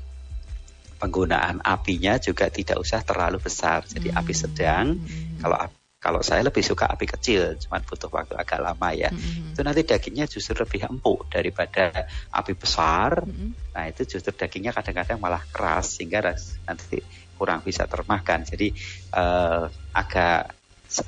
penggunaan 1.01 1.59
apinya 1.65 2.15
juga 2.15 2.47
tidak 2.47 2.79
usah 2.79 3.01
terlalu 3.03 3.41
besar. 3.41 3.83
Jadi 3.83 4.13
hmm. 4.13 4.19
api 4.21 4.33
sedang. 4.37 4.85
Hmm. 4.95 5.41
Kalau 5.41 5.57
kalau 6.03 6.19
saya 6.19 6.43
lebih 6.43 6.59
suka 6.59 6.83
api 6.91 7.07
kecil, 7.07 7.55
cuma 7.63 7.79
butuh 7.79 8.11
waktu 8.11 8.35
agak 8.35 8.59
lama 8.59 8.91
ya. 8.91 9.07
Mm-hmm. 9.07 9.55
Itu 9.55 9.63
nanti 9.63 9.87
dagingnya 9.87 10.27
justru 10.27 10.51
lebih 10.59 10.83
empuk 10.83 11.31
daripada 11.31 12.11
api 12.27 12.59
besar. 12.59 13.23
Mm-hmm. 13.23 13.49
Nah 13.71 13.83
itu 13.87 14.03
justru 14.03 14.35
dagingnya 14.35 14.75
kadang-kadang 14.75 15.23
malah 15.23 15.39
keras 15.47 15.95
sehingga 15.95 16.35
nanti 16.67 16.99
kurang 17.39 17.63
bisa 17.63 17.87
termakan. 17.87 18.43
Jadi 18.43 18.75
uh, 19.15 19.71
agak 19.95 20.51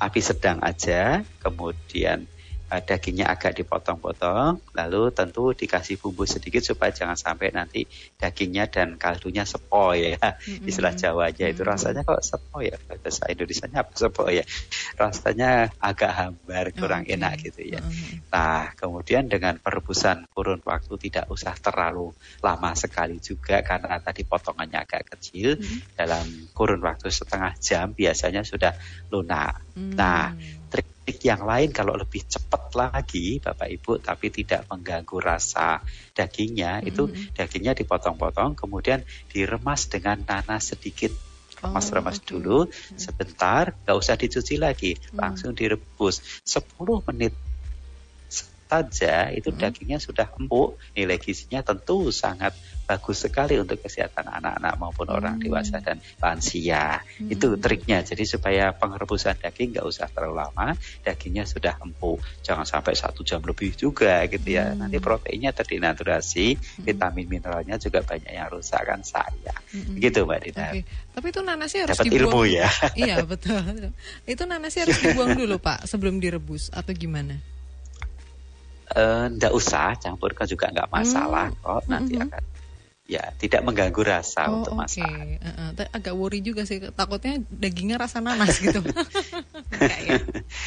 api 0.00 0.20
sedang 0.24 0.64
aja, 0.64 1.20
kemudian 1.44 2.24
uh, 2.70 2.82
dagingnya 2.82 3.30
agak 3.30 3.58
dipotong-potong, 3.62 4.58
lalu 4.74 5.02
tentu 5.14 5.54
dikasih 5.54 5.98
bumbu 6.02 6.26
sedikit 6.26 6.62
supaya 6.62 6.90
jangan 6.90 7.14
sampai 7.14 7.54
nanti 7.54 7.86
dagingnya 8.18 8.66
dan 8.66 8.98
kaldunya 8.98 9.46
sepoi 9.46 10.18
ya. 10.18 10.34
Mm-hmm. 10.34 10.66
Istilah 10.70 10.94
Jawanya 10.96 11.46
itu 11.46 11.62
rasanya 11.62 12.02
kok 12.02 12.22
sepoi 12.22 12.72
ya, 12.72 12.76
bahasa 12.80 13.24
Indonesia 13.30 13.66
apa 13.70 13.92
sepoi 13.94 14.42
ya. 14.42 14.44
Rasanya 14.98 15.50
agak 15.78 16.12
hambar, 16.12 16.64
kurang 16.74 17.06
okay. 17.06 17.14
enak 17.14 17.32
gitu 17.42 17.62
ya. 17.62 17.82
Mm-hmm. 17.82 18.32
Nah, 18.32 18.74
kemudian 18.74 19.30
dengan 19.30 19.58
perebusan 19.62 20.26
kurun 20.34 20.60
waktu 20.66 20.94
tidak 20.98 21.30
usah 21.30 21.54
terlalu 21.58 22.10
lama 22.42 22.72
sekali 22.74 23.22
juga 23.22 23.62
karena 23.62 23.98
tadi 24.02 24.26
potongannya 24.26 24.82
agak 24.82 25.16
kecil, 25.16 25.58
mm-hmm. 25.60 25.94
dalam 25.94 26.26
kurun 26.56 26.82
waktu 26.82 27.08
setengah 27.12 27.54
jam 27.62 27.94
biasanya 27.94 28.42
sudah 28.42 28.74
lunak. 29.12 29.62
Mm-hmm. 29.76 29.94
Nah, 29.94 30.34
teknik 30.34 30.55
yang 31.26 31.42
lain 31.42 31.74
kalau 31.74 31.98
lebih 31.98 32.22
cepat 32.24 32.70
lagi 32.78 33.42
Bapak 33.42 33.66
Ibu 33.66 33.98
tapi 33.98 34.30
tidak 34.30 34.70
mengganggu 34.70 35.18
rasa 35.18 35.82
dagingnya 36.14 36.80
mm-hmm. 36.80 36.90
itu 36.90 37.02
dagingnya 37.34 37.74
dipotong-potong 37.74 38.54
kemudian 38.54 39.02
diremas 39.30 39.90
dengan 39.90 40.22
nanas 40.22 40.70
sedikit 40.70 41.10
remas-remas 41.56 42.16
oh, 42.16 42.22
okay. 42.22 42.28
dulu 42.30 42.58
sebentar 42.94 43.74
nggak 43.74 43.96
usah 43.96 44.14
dicuci 44.14 44.60
lagi 44.60 44.94
mm. 44.94 45.18
langsung 45.18 45.56
direbus 45.56 46.42
10 46.44 46.62
menit 47.10 47.34
saja 48.66 49.30
itu 49.30 49.54
hmm. 49.54 49.58
dagingnya 49.62 49.98
sudah 50.02 50.26
empuk, 50.36 50.76
nilai 50.98 51.16
gizinya 51.22 51.62
tentu 51.62 52.10
sangat 52.10 52.52
bagus 52.86 53.26
sekali 53.26 53.58
untuk 53.58 53.82
kesehatan 53.82 54.30
anak-anak 54.30 54.74
maupun 54.78 55.10
hmm. 55.10 55.16
orang 55.18 55.34
dewasa 55.42 55.82
dan 55.82 55.98
lansia. 56.22 57.02
Hmm. 57.02 57.28
Itu 57.28 57.58
triknya. 57.58 58.06
Jadi 58.06 58.22
supaya 58.22 58.70
pengerebusan 58.72 59.42
daging 59.42 59.76
nggak 59.76 59.86
usah 59.86 60.06
terlalu 60.06 60.46
lama, 60.46 60.78
dagingnya 61.02 61.44
sudah 61.44 61.74
empuk. 61.82 62.22
Jangan 62.46 62.62
sampai 62.62 62.94
satu 62.94 63.26
jam 63.26 63.42
lebih 63.42 63.74
juga 63.74 64.22
gitu 64.30 64.46
ya. 64.54 64.72
Hmm. 64.72 64.86
Nanti 64.86 65.02
proteinnya 65.02 65.50
terdinaturasi, 65.50 66.54
hmm. 66.54 66.86
vitamin 66.86 67.26
mineralnya 67.26 67.76
juga 67.82 68.06
banyak 68.06 68.30
yang 68.30 68.48
rusak 68.48 68.86
kan 68.86 69.02
sayang. 69.02 69.62
Hmm. 69.74 69.98
Gitu 69.98 70.22
Mbak 70.22 70.40
Dina. 70.46 70.66
Okay. 70.70 70.82
Tapi 70.86 71.26
itu 71.34 71.40
nanasnya 71.42 71.80
harus 71.90 71.98
Dapat 71.98 72.06
dibuang. 72.06 72.30
ilmu 72.30 72.42
ya. 72.46 72.70
iya 73.02 73.16
betul. 73.26 73.90
Itu 74.24 74.42
nanasnya 74.46 74.86
harus 74.86 74.98
dibuang 75.02 75.34
dulu 75.34 75.58
Pak 75.58 75.90
sebelum 75.90 76.22
direbus 76.22 76.70
atau 76.70 76.94
gimana? 76.94 77.34
Tidak 78.86 79.50
uh, 79.50 79.58
usah 79.58 79.98
campurkan 79.98 80.46
juga 80.46 80.70
nggak 80.70 80.88
masalah 80.94 81.50
hmm. 81.50 81.58
kok 81.58 81.82
nanti 81.90 82.14
hmm. 82.14 82.24
akan 82.30 82.42
ya 83.06 83.22
tidak 83.38 83.62
mengganggu 83.62 84.02
rasa 84.02 84.50
oh, 84.50 84.62
untuk 84.62 84.74
masak. 84.74 85.06
Okay. 85.06 85.38
Uh, 85.38 85.70
uh, 85.78 85.88
agak 85.94 86.14
worry 86.18 86.42
juga 86.42 86.66
sih 86.66 86.82
takutnya 86.90 87.38
dagingnya 87.54 88.02
rasa 88.02 88.18
nanas 88.18 88.58
gitu. 88.58 88.82
ya. 90.10 90.18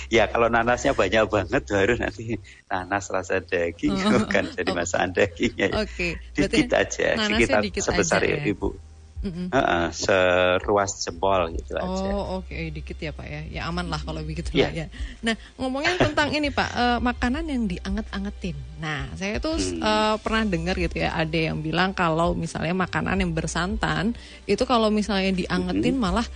ya 0.07 0.23
kalau 0.31 0.47
nanasnya 0.47 0.95
banyak 0.95 1.27
banget 1.27 1.63
baru 1.67 1.99
nanti 1.99 2.39
nanas 2.71 3.11
rasa 3.11 3.43
daging 3.43 3.91
oh, 3.91 4.23
kan 4.33 4.47
jadi 4.55 4.71
oh. 4.71 4.75
masakan 4.79 5.11
dagingnya. 5.11 5.67
Oke. 5.83 6.15
Okay. 6.15 6.47
Dikit 6.47 6.71
aja, 6.71 7.07
dikit, 7.59 7.83
sebesar 7.83 8.23
aja, 8.23 8.39
ya. 8.39 8.47
ibu. 8.47 8.88
Mm-hmm. 9.19 9.51
Uh, 9.51 9.59
uh, 9.59 9.87
seruas 9.91 10.95
jempol 11.03 11.51
gitu 11.51 11.75
oh, 11.75 11.83
aja. 11.83 12.07
Oh 12.15 12.23
oke 12.39 12.47
okay. 12.47 12.71
dikit 12.71 12.95
ya 12.95 13.11
pak 13.11 13.27
ya, 13.27 13.41
ya 13.51 13.61
aman 13.67 13.91
lah 13.91 13.99
kalau 13.99 14.23
begitu 14.23 14.55
yeah. 14.55 14.71
ya. 14.71 14.87
Nah 15.19 15.35
ngomongin 15.59 15.99
tentang 15.99 16.31
ini 16.31 16.47
pak, 16.47 16.71
uh, 16.71 16.97
makanan 17.03 17.43
yang 17.51 17.67
dianget-angetin. 17.67 18.55
Nah 18.79 19.11
saya 19.19 19.43
tuh 19.43 19.59
hmm. 19.59 19.83
uh, 19.83 20.15
pernah 20.23 20.47
dengar 20.47 20.79
gitu 20.79 21.03
ya, 21.03 21.11
ada 21.11 21.35
yang 21.35 21.59
bilang 21.59 21.91
kalau 21.91 22.31
misalnya 22.31 22.71
makanan 22.71 23.19
yang 23.19 23.35
bersantan 23.35 24.15
itu 24.47 24.63
kalau 24.63 24.87
misalnya 24.87 25.35
diangetin 25.35 25.99
hmm. 25.99 26.03
malah 26.03 26.27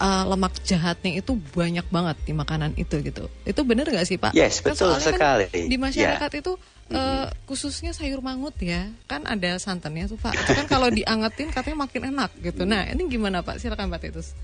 uh, 0.00 0.24
lemak 0.26 0.56
jahatnya 0.64 1.20
itu 1.20 1.36
banyak 1.52 1.86
banget 1.92 2.16
di 2.24 2.32
makanan 2.32 2.74
itu 2.80 3.04
gitu. 3.04 3.28
Itu 3.44 3.62
benar 3.62 3.86
nggak 3.86 4.08
sih 4.08 4.16
pak? 4.16 4.32
Yes 4.32 4.64
kan 4.64 4.72
betul 4.72 4.96
sekali. 4.98 5.46
Kan 5.52 5.68
di 5.68 5.76
masyarakat 5.76 6.30
yeah. 6.32 6.40
itu 6.42 6.52
uh, 6.94 7.26
khususnya 7.46 7.94
sayur 7.94 8.20
mangut 8.20 8.54
ya 8.58 8.90
kan 9.06 9.24
ada 9.26 9.56
santannya 9.56 10.10
tuh 10.10 10.18
pak 10.18 10.34
itu 10.34 10.52
kan 10.54 10.66
kalau 10.66 10.88
diangetin 10.98 11.50
katanya 11.54 11.86
makin 11.86 12.02
enak 12.14 12.30
gitu 12.42 12.62
nah 12.66 12.86
ini 12.86 13.06
gimana 13.06 13.42
pak 13.42 13.62
silakan 13.62 13.90
pak 13.90 14.02
Titus 14.02 14.34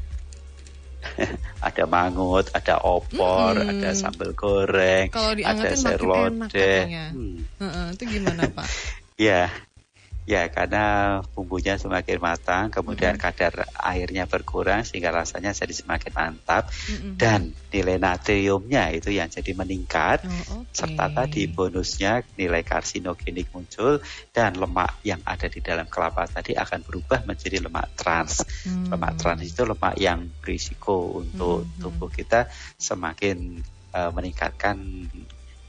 ada 1.66 1.84
mangut 1.86 2.50
ada 2.50 2.82
opor 2.82 3.54
hmm. 3.54 3.70
ada 3.70 3.90
sambal 3.94 4.34
goreng 4.34 5.10
kalau 5.10 5.34
ada 5.34 5.74
sayur 5.74 6.02
lodeh 6.02 7.12
hmm. 7.14 7.62
uh 7.62 7.64
-uh, 7.66 7.86
itu 7.94 8.04
gimana 8.18 8.50
pak 8.50 8.66
ya 9.26 9.50
Ya, 10.26 10.50
karena 10.50 11.18
bumbunya 11.38 11.78
semakin 11.78 12.18
matang, 12.18 12.66
kemudian 12.74 13.14
mm 13.14 13.22
-hmm. 13.22 13.30
kadar 13.30 13.52
airnya 13.78 14.26
berkurang 14.26 14.82
sehingga 14.82 15.14
rasanya 15.14 15.54
jadi 15.54 15.70
semakin 15.70 16.10
mantap 16.10 16.66
mm 16.66 16.96
-hmm. 16.98 17.12
dan 17.14 17.54
nilai 17.70 18.02
natriumnya 18.02 18.90
itu 18.90 19.14
yang 19.14 19.30
jadi 19.30 19.54
meningkat 19.54 20.26
oh, 20.26 20.66
okay. 20.66 20.82
serta 20.82 21.14
tadi 21.14 21.46
bonusnya 21.46 22.26
nilai 22.34 22.66
karsinogenik 22.66 23.54
muncul 23.54 24.02
dan 24.34 24.58
lemak 24.58 24.98
yang 25.06 25.22
ada 25.22 25.46
di 25.46 25.62
dalam 25.62 25.86
kelapa 25.86 26.26
tadi 26.26 26.58
akan 26.58 26.82
berubah 26.82 27.22
menjadi 27.22 27.62
lemak 27.62 27.94
trans. 27.94 28.42
Mm. 28.66 28.90
Lemak 28.90 29.14
trans 29.22 29.46
itu 29.46 29.62
lemak 29.62 29.94
yang 29.94 30.26
berisiko 30.42 31.22
untuk 31.22 31.62
mm 31.62 31.70
-hmm. 31.70 31.80
tubuh 31.86 32.10
kita 32.10 32.50
semakin 32.74 33.62
uh, 33.94 34.10
meningkatkan 34.10 35.06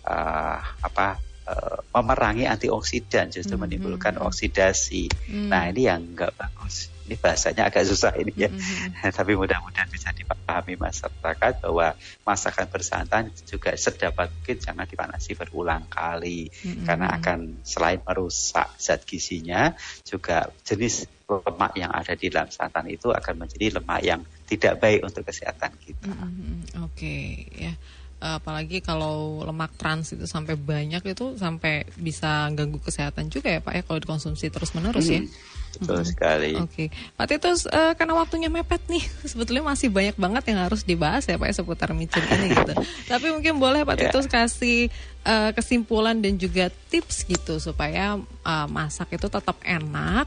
uh, 0.07 0.59
apa 0.81 1.26
uh, 1.47 1.79
memerangi 1.95 2.45
antioksidan 2.45 3.31
justru 3.31 3.55
mm 3.55 3.63
-hmm. 3.63 3.63
menimbulkan 3.63 4.15
oksidasi. 4.19 5.07
Mm. 5.31 5.47
Nah 5.49 5.71
ini 5.71 5.88
yang 5.88 6.03
enggak 6.03 6.36
bagus. 6.36 6.91
Ini 7.07 7.15
bahasanya 7.15 7.71
agak 7.71 7.88
susah 7.88 8.12
ini 8.19 8.36
ya. 8.36 8.51
Mm 8.51 8.60
-hmm. 8.60 9.10
Tapi 9.17 9.33
mudah-mudahan 9.39 9.88
bisa 9.88 10.12
dipahami 10.12 10.75
masyarakat 10.75 11.53
bahwa 11.63 11.95
masakan 12.27 12.67
bersantan 12.67 13.23
juga 13.47 13.71
sedapat 13.79 14.27
mungkin 14.29 14.57
jangan 14.60 14.86
dipanasi 14.86 15.39
berulang 15.39 15.88
kali 15.88 16.51
mm 16.51 16.53
-hmm. 16.53 16.86
karena 16.86 17.07
akan 17.15 17.39
selain 17.63 18.03
merusak 18.03 18.67
zat 18.75 19.07
gizinya 19.07 19.71
juga 20.03 20.51
jenis 20.67 21.07
lemak 21.27 21.75
yang 21.75 21.91
ada 21.91 22.15
di 22.15 22.31
dalam 22.31 22.47
santan 22.47 22.88
itu 22.88 23.12
akan 23.12 23.36
menjadi 23.43 23.79
lemak 23.79 23.99
yang 23.99 24.21
tidak 24.47 24.79
baik 24.79 25.03
untuk 25.03 25.27
kesehatan 25.27 25.75
kita. 25.79 26.12
Mm 26.12 26.19
-hmm. 26.19 26.60
Oke 26.83 26.91
okay, 26.91 27.27
ya 27.55 27.73
apalagi 28.17 28.82
kalau 28.82 29.45
lemak 29.45 29.77
trans 29.77 30.10
itu 30.10 30.25
sampai 30.25 30.58
banyak 30.58 31.06
itu 31.06 31.38
sampai 31.38 31.86
bisa 32.01 32.49
ganggu 32.49 32.82
kesehatan 32.82 33.30
juga 33.30 33.53
ya 33.53 33.60
Pak 33.62 33.73
ya 33.77 33.82
kalau 33.86 33.99
dikonsumsi 34.01 34.49
terus 34.49 34.73
menerus 34.73 35.06
ya? 35.06 35.21
hmm, 35.21 35.30
ya. 35.30 35.56
Betul 35.77 36.01
hmm. 36.01 36.10
sekali. 36.10 36.51
Oke, 36.58 36.65
okay. 36.65 36.88
Pak 37.13 37.25
Titus 37.30 37.69
uh, 37.69 37.93
karena 37.93 38.17
waktunya 38.17 38.49
mepet 38.49 38.82
nih, 38.89 39.03
sebetulnya 39.32 39.62
masih 39.69 39.93
banyak 39.93 40.17
banget 40.17 40.43
yang 40.49 40.60
harus 40.65 40.82
dibahas 40.82 41.30
ya 41.30 41.38
Pak 41.38 41.47
ya 41.47 41.56
seputar 41.62 41.93
micin 41.93 42.25
ini 42.25 42.58
gitu. 42.58 42.73
Tapi 43.12 43.25
mungkin 43.30 43.62
boleh 43.62 43.86
Pak 43.86 43.95
yeah. 43.95 44.10
Titus 44.10 44.25
kasih 44.25 44.89
uh, 45.21 45.53
kesimpulan 45.53 46.17
dan 46.17 46.41
juga 46.41 46.73
tips 46.89 47.30
gitu 47.30 47.62
supaya 47.62 48.17
uh, 48.41 48.67
masak 48.67 49.13
itu 49.13 49.30
tetap 49.30 49.58
enak 49.62 50.25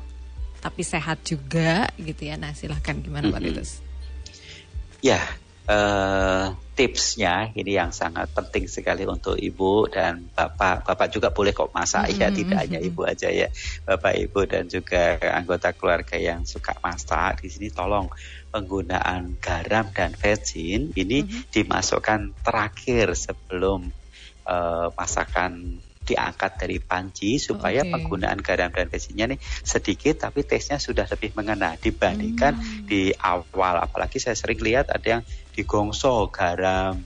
tapi 0.60 0.84
sehat 0.84 1.24
juga 1.24 1.88
gitu 1.98 2.30
ya. 2.30 2.38
Nah 2.38 2.54
silahkan 2.54 2.94
gimana 3.00 3.26
mm 3.26 3.32
-hmm. 3.32 3.34
Pak 3.34 3.42
Titus? 3.42 3.70
Ya, 5.00 5.24
uh, 5.66 6.52
tipsnya 6.80 7.52
ini 7.52 7.76
yang 7.76 7.92
sangat 7.92 8.32
penting 8.32 8.64
sekali 8.64 9.04
untuk 9.04 9.36
ibu 9.36 9.84
dan 9.84 10.32
bapak. 10.32 10.88
Bapak 10.88 11.12
juga 11.12 11.28
boleh 11.28 11.52
kok 11.52 11.76
masak 11.76 12.08
mm 12.08 12.12
-hmm. 12.16 12.22
ya, 12.24 12.28
tidak 12.32 12.58
hanya 12.64 12.80
ibu 12.80 13.04
aja 13.04 13.28
ya. 13.28 13.52
Bapak, 13.84 14.16
ibu 14.16 14.40
dan 14.48 14.64
juga 14.64 15.20
anggota 15.20 15.76
keluarga 15.76 16.16
yang 16.16 16.48
suka 16.48 16.72
masak 16.80 17.44
di 17.44 17.52
sini 17.52 17.68
tolong 17.68 18.08
penggunaan 18.48 19.36
garam 19.44 19.92
dan 19.92 20.16
vetsin 20.16 20.96
ini 20.96 21.20
mm 21.20 21.28
-hmm. 21.28 21.42
dimasukkan 21.52 22.32
terakhir 22.40 23.12
sebelum 23.12 23.92
uh, 24.48 24.88
masakan 24.96 25.84
diangkat 26.10 26.58
dari 26.58 26.82
panci 26.82 27.38
supaya 27.38 27.86
okay. 27.86 27.92
penggunaan 27.94 28.42
garam 28.42 28.74
dan 28.74 28.90
vetsinnya 28.90 29.30
nih 29.30 29.38
sedikit 29.62 30.26
tapi 30.26 30.42
tesnya 30.42 30.82
sudah 30.82 31.06
lebih 31.06 31.30
mengena 31.38 31.78
dibandingkan 31.78 32.58
hmm. 32.58 32.90
di 32.90 33.14
awal 33.14 33.78
apalagi 33.78 34.18
saya 34.18 34.34
sering 34.34 34.58
lihat 34.58 34.90
ada 34.90 35.20
yang 35.20 35.22
digongso 35.54 36.26
garam 36.34 36.98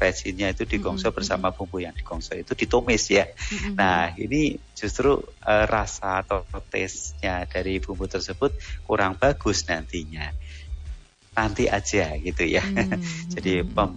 spesinya 0.00 0.48
itu 0.48 0.64
digongso 0.64 1.04
mm 1.04 1.12
-hmm. 1.12 1.16
bersama 1.20 1.52
bumbu 1.52 1.84
yang 1.84 1.92
digongso 1.92 2.32
itu 2.32 2.56
ditumis 2.56 3.04
ya. 3.12 3.28
Mm 3.28 3.36
-hmm. 3.36 3.74
Nah 3.76 4.16
ini 4.16 4.56
justru 4.72 5.20
uh, 5.20 5.64
rasa 5.68 6.24
atau 6.24 6.40
tesnya 6.72 7.44
dari 7.44 7.84
bumbu 7.84 8.08
tersebut 8.08 8.56
kurang 8.88 9.20
bagus 9.20 9.68
nantinya. 9.68 10.32
Nanti 11.36 11.68
aja 11.68 12.16
gitu 12.16 12.48
ya. 12.48 12.64
Mm 12.64 12.80
-hmm. 12.80 13.00
Jadi 13.36 13.60
pem, 13.60 13.90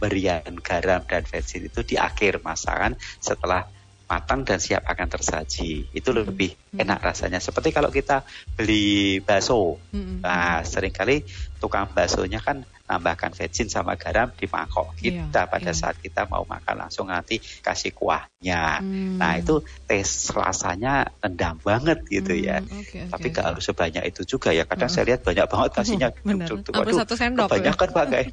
pemberian 0.00 0.56
garam 0.64 1.04
dan 1.04 1.28
vetsin 1.28 1.68
itu 1.68 1.84
di 1.84 2.00
akhir 2.00 2.40
masakan 2.40 2.96
setelah 3.20 3.68
matang 4.08 4.42
dan 4.42 4.56
siap 4.58 4.88
akan 4.88 5.06
tersaji. 5.12 5.92
Itu 5.92 6.16
lebih 6.16 6.56
hmm. 6.72 6.80
enak 6.80 6.98
rasanya. 7.04 7.38
Seperti 7.38 7.70
kalau 7.70 7.92
kita 7.92 8.24
beli 8.56 9.20
bakso. 9.20 9.76
Hmm. 9.92 10.24
Nah, 10.24 10.64
sering 10.64 10.90
kali 10.90 11.22
tukang 11.60 11.86
baksonya 11.92 12.40
kan 12.40 12.64
nambahkan 12.90 13.30
vetsin 13.30 13.70
sama 13.70 13.94
garam 13.94 14.34
di 14.34 14.50
mangkok 14.50 14.98
kita 14.98 15.46
iya, 15.46 15.46
pada 15.46 15.70
iya. 15.70 15.78
saat 15.78 15.94
kita 16.02 16.26
mau 16.26 16.42
makan 16.42 16.74
langsung 16.74 17.06
nanti 17.06 17.38
kasih 17.38 17.94
kuahnya. 17.94 18.82
Hmm. 18.82 19.14
Nah 19.14 19.38
itu 19.38 19.62
tes 19.86 20.10
rasanya 20.34 21.06
endam 21.22 21.62
banget 21.62 22.02
gitu 22.10 22.34
ya. 22.34 22.58
hmm, 22.58 22.66
ya. 22.66 22.82
Okay, 22.82 23.02
Tapi 23.06 23.26
okay. 23.30 23.36
gak 23.38 23.46
harus 23.54 23.62
sebanyak 23.62 24.02
itu 24.10 24.26
juga 24.26 24.50
ya. 24.50 24.66
Kadang 24.66 24.90
uh. 24.90 24.92
saya 24.92 25.14
lihat 25.14 25.22
banyak 25.22 25.46
banget 25.46 25.70
kasihnya. 25.70 26.08
Uh, 26.26 26.58
Waduh, 26.82 26.98
satu 26.98 27.14
sendok. 27.14 27.46
Kebanyakan 27.46 27.88
ya. 27.88 27.94
pakai. 27.94 28.24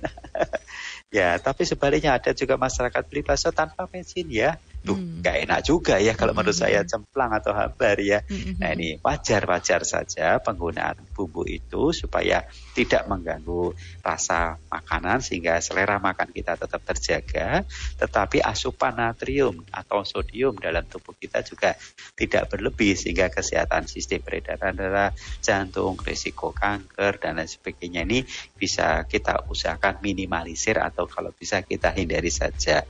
ya 1.07 1.39
tapi 1.39 1.63
sebaliknya 1.63 2.19
ada 2.19 2.35
juga 2.35 2.59
masyarakat 2.59 3.03
beli 3.07 3.23
bakso 3.23 3.55
tanpa 3.55 3.87
vetsin 3.87 4.27
ya 4.27 4.59
tuh 4.87 4.95
hmm. 4.95 5.19
gak 5.19 5.37
enak 5.43 5.59
juga 5.67 5.99
ya 5.99 6.15
kalau 6.15 6.31
hmm. 6.31 6.39
menurut 6.39 6.55
saya 6.55 6.87
cemplang 6.87 7.35
atau 7.35 7.51
hambar 7.51 7.99
ya. 7.99 8.23
Hmm. 8.23 8.55
Nah 8.63 8.71
ini 8.71 8.95
wajar-wajar 9.03 9.83
saja 9.83 10.39
penggunaan 10.39 10.95
bumbu 11.11 11.43
itu 11.43 11.91
supaya 11.91 12.47
tidak 12.71 13.03
mengganggu 13.11 13.75
rasa 13.99 14.55
makanan 14.71 15.19
sehingga 15.19 15.59
selera 15.59 15.99
makan 15.99 16.31
kita 16.31 16.55
tetap 16.55 16.79
terjaga, 16.87 17.67
tetapi 17.99 18.39
asupan 18.39 18.95
natrium 18.95 19.67
atau 19.75 20.07
sodium 20.07 20.55
dalam 20.55 20.87
tubuh 20.87 21.13
kita 21.19 21.43
juga 21.43 21.75
tidak 22.15 22.47
berlebih 22.47 22.95
sehingga 22.95 23.27
kesehatan 23.27 23.91
sistem 23.91 24.23
peredaran 24.23 24.77
darah, 24.77 25.11
jantung, 25.43 25.99
risiko 25.99 26.55
kanker 26.55 27.19
dan 27.19 27.41
lain 27.41 27.49
sebagainya 27.49 28.07
ini 28.07 28.23
bisa 28.55 29.03
kita 29.05 29.45
usahakan 29.51 29.99
minimalisir 29.99 30.79
atau 30.79 30.96
kalau 31.05 31.29
bisa 31.29 31.61
kita 31.61 31.93
hindari 31.93 32.33
saja. 32.33 32.81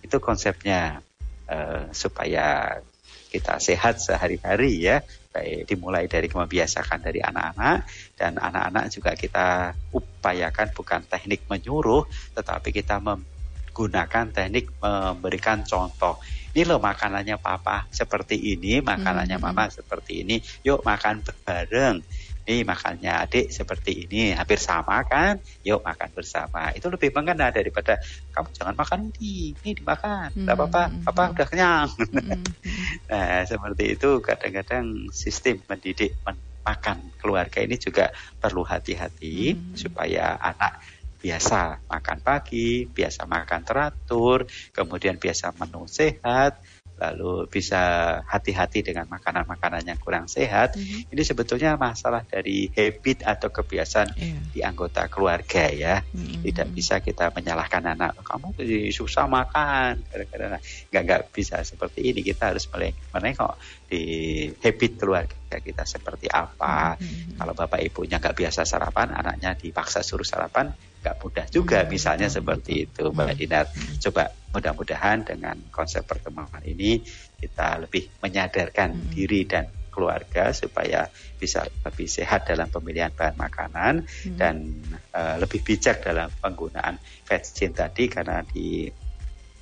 Itu 0.00 0.16
konsepnya. 0.24 1.04
Eh, 1.44 1.92
supaya 1.92 2.80
kita 3.28 3.60
sehat 3.60 4.00
sehari-hari 4.00 4.80
ya 4.80 5.04
baik 5.28 5.68
dimulai 5.68 6.08
dari 6.08 6.24
membiasakan 6.32 7.04
dari 7.04 7.20
anak-anak 7.20 7.84
dan 8.16 8.40
anak-anak 8.40 8.88
juga 8.88 9.12
kita 9.12 9.76
upayakan 9.92 10.72
bukan 10.72 11.04
teknik 11.04 11.44
menyuruh 11.44 12.08
tetapi 12.32 12.72
kita 12.72 12.96
menggunakan 12.96 14.32
teknik 14.32 14.72
memberikan 14.80 15.68
contoh 15.68 16.16
ini 16.56 16.64
loh 16.64 16.80
makanannya 16.80 17.36
papa 17.36 17.92
seperti 17.92 18.56
ini 18.56 18.80
makanannya 18.80 19.36
hmm. 19.36 19.44
mama 19.44 19.68
seperti 19.68 20.24
ini 20.24 20.40
yuk 20.64 20.80
makan 20.80 21.20
bareng 21.44 22.00
ini 22.44 22.62
makannya 22.62 23.12
adik 23.24 23.48
seperti 23.48 24.04
ini 24.04 24.36
hampir 24.36 24.60
sama 24.60 25.00
kan 25.08 25.40
yuk 25.64 25.80
makan 25.80 26.12
bersama 26.12 26.70
itu 26.76 26.86
lebih 26.92 27.10
mengena 27.16 27.48
daripada 27.48 27.96
kamu 28.36 28.48
jangan 28.52 28.74
makan 28.76 29.00
ini 29.20 29.56
ini 29.64 29.70
dimakan 29.72 30.28
tidak 30.32 30.54
hmm. 30.54 30.60
apa-apa 30.60 30.82
apa 31.08 31.22
udah 31.32 31.46
kenyang 31.48 31.88
hmm. 31.88 32.42
nah 33.10 33.42
seperti 33.48 33.84
itu 33.96 34.10
kadang-kadang 34.20 35.08
sistem 35.10 35.64
mendidik 35.64 36.16
makan 36.64 37.12
keluarga 37.20 37.60
ini 37.64 37.76
juga 37.80 38.12
perlu 38.40 38.64
hati-hati 38.64 39.56
hmm. 39.56 39.76
supaya 39.76 40.36
anak 40.40 40.80
biasa 41.24 41.88
makan 41.88 42.20
pagi, 42.20 42.84
biasa 42.84 43.24
makan 43.24 43.64
teratur, 43.64 44.44
kemudian 44.76 45.16
biasa 45.16 45.56
menu 45.56 45.88
sehat, 45.88 46.60
lalu 46.94 47.50
bisa 47.50 47.82
hati-hati 48.22 48.86
dengan 48.86 49.10
makanan-makanan 49.10 49.82
yang 49.82 49.98
kurang 49.98 50.30
sehat. 50.30 50.78
Mm-hmm. 50.78 51.10
Ini 51.10 51.22
sebetulnya 51.26 51.70
masalah 51.74 52.22
dari 52.22 52.70
habit 52.70 53.26
atau 53.26 53.50
kebiasaan 53.50 54.14
yeah. 54.14 54.42
di 54.54 54.60
anggota 54.62 55.10
keluarga 55.10 55.66
ya. 55.74 56.00
Mm-hmm. 56.00 56.42
Tidak 56.46 56.68
bisa 56.70 57.02
kita 57.02 57.34
menyalahkan 57.34 57.82
anak 57.82 58.22
kamu 58.22 58.54
susah 58.94 59.26
makan 59.26 60.06
gara-gara 60.06 60.58
nggak 60.90 61.02
nggak 61.02 61.22
bisa 61.34 61.60
seperti 61.66 62.14
ini. 62.14 62.22
Kita 62.22 62.54
harus 62.54 62.70
menengok 63.10 63.58
di 63.90 64.02
habit 64.54 64.92
keluarga 64.94 65.58
kita 65.58 65.82
seperti 65.82 66.30
apa. 66.30 66.94
Mm-hmm. 66.94 67.36
Kalau 67.42 67.52
bapak 67.58 67.80
ibunya 67.82 68.22
nggak 68.22 68.38
biasa 68.38 68.62
sarapan, 68.62 69.14
anaknya 69.18 69.58
dipaksa 69.58 70.06
suruh 70.06 70.26
sarapan, 70.26 70.70
nggak 71.04 71.20
mudah 71.20 71.46
juga. 71.52 71.84
Hmm. 71.84 71.92
Misalnya 71.92 72.32
seperti 72.32 72.88
itu, 72.88 73.12
Mbak. 73.12 73.36
Dinar. 73.36 73.68
Coba 74.00 74.32
mudah-mudahan 74.56 75.20
dengan 75.28 75.60
konsep 75.68 76.08
pertemuan 76.08 76.64
ini 76.64 77.04
kita 77.36 77.84
lebih 77.84 78.08
menyadarkan 78.24 78.96
hmm. 78.96 79.10
diri 79.12 79.44
dan 79.44 79.68
keluarga 79.92 80.50
supaya 80.50 81.06
bisa 81.38 81.62
lebih 81.86 82.10
sehat 82.10 82.50
dalam 82.50 82.66
pemilihan 82.66 83.14
bahan 83.14 83.36
makanan 83.38 83.94
hmm. 84.02 84.38
dan 84.40 84.74
uh, 85.14 85.38
lebih 85.38 85.62
bijak 85.62 86.02
dalam 86.02 86.32
penggunaan 86.42 86.98
vaksin 87.28 87.76
tadi 87.76 88.10
karena 88.10 88.42
di 88.42 88.90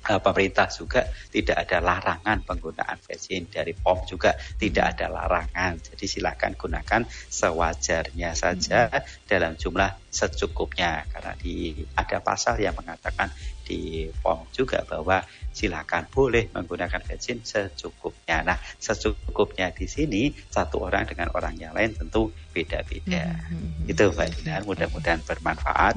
uh, 0.09 0.19
pemerintah 0.19 0.67
juga 0.67 1.07
tidak 1.31 1.67
ada 1.67 1.77
larangan 1.79 2.37
penggunaan 2.43 2.97
vaksin 2.99 3.47
dari 3.47 3.71
POM 3.75 4.03
juga 4.07 4.35
tidak 4.59 4.97
ada 4.97 5.07
larangan. 5.11 5.79
Jadi 5.79 6.05
silakan 6.05 6.53
gunakan 6.59 7.01
sewajarnya 7.09 8.31
saja 8.35 8.91
hmm. 8.91 9.27
dalam 9.27 9.53
jumlah 9.55 10.03
secukupnya 10.13 11.07
karena 11.09 11.33
di 11.39 11.73
ada 11.97 12.21
pasal 12.21 12.61
yang 12.61 12.77
mengatakan 12.77 13.33
di 13.63 14.11
POM 14.19 14.43
juga 14.51 14.83
bahwa 14.83 15.23
silakan 15.55 16.09
boleh 16.11 16.51
menggunakan 16.51 16.99
vaksin 16.99 17.45
secukupnya. 17.45 18.43
Nah, 18.43 18.57
secukupnya 18.77 19.71
di 19.71 19.87
sini 19.87 20.33
satu 20.51 20.83
orang 20.83 21.07
dengan 21.07 21.31
orang 21.31 21.55
yang 21.55 21.71
lain 21.71 21.95
tentu 21.95 22.33
beda-beda. 22.51 23.39
Hmm. 23.47 23.55
hmm, 23.55 23.69
hmm. 23.87 23.91
Itu 23.93 24.03
Mbak 24.11 24.27
Dinar, 24.35 24.61
mudah-mudahan 24.67 25.21
bermanfaat. 25.23 25.95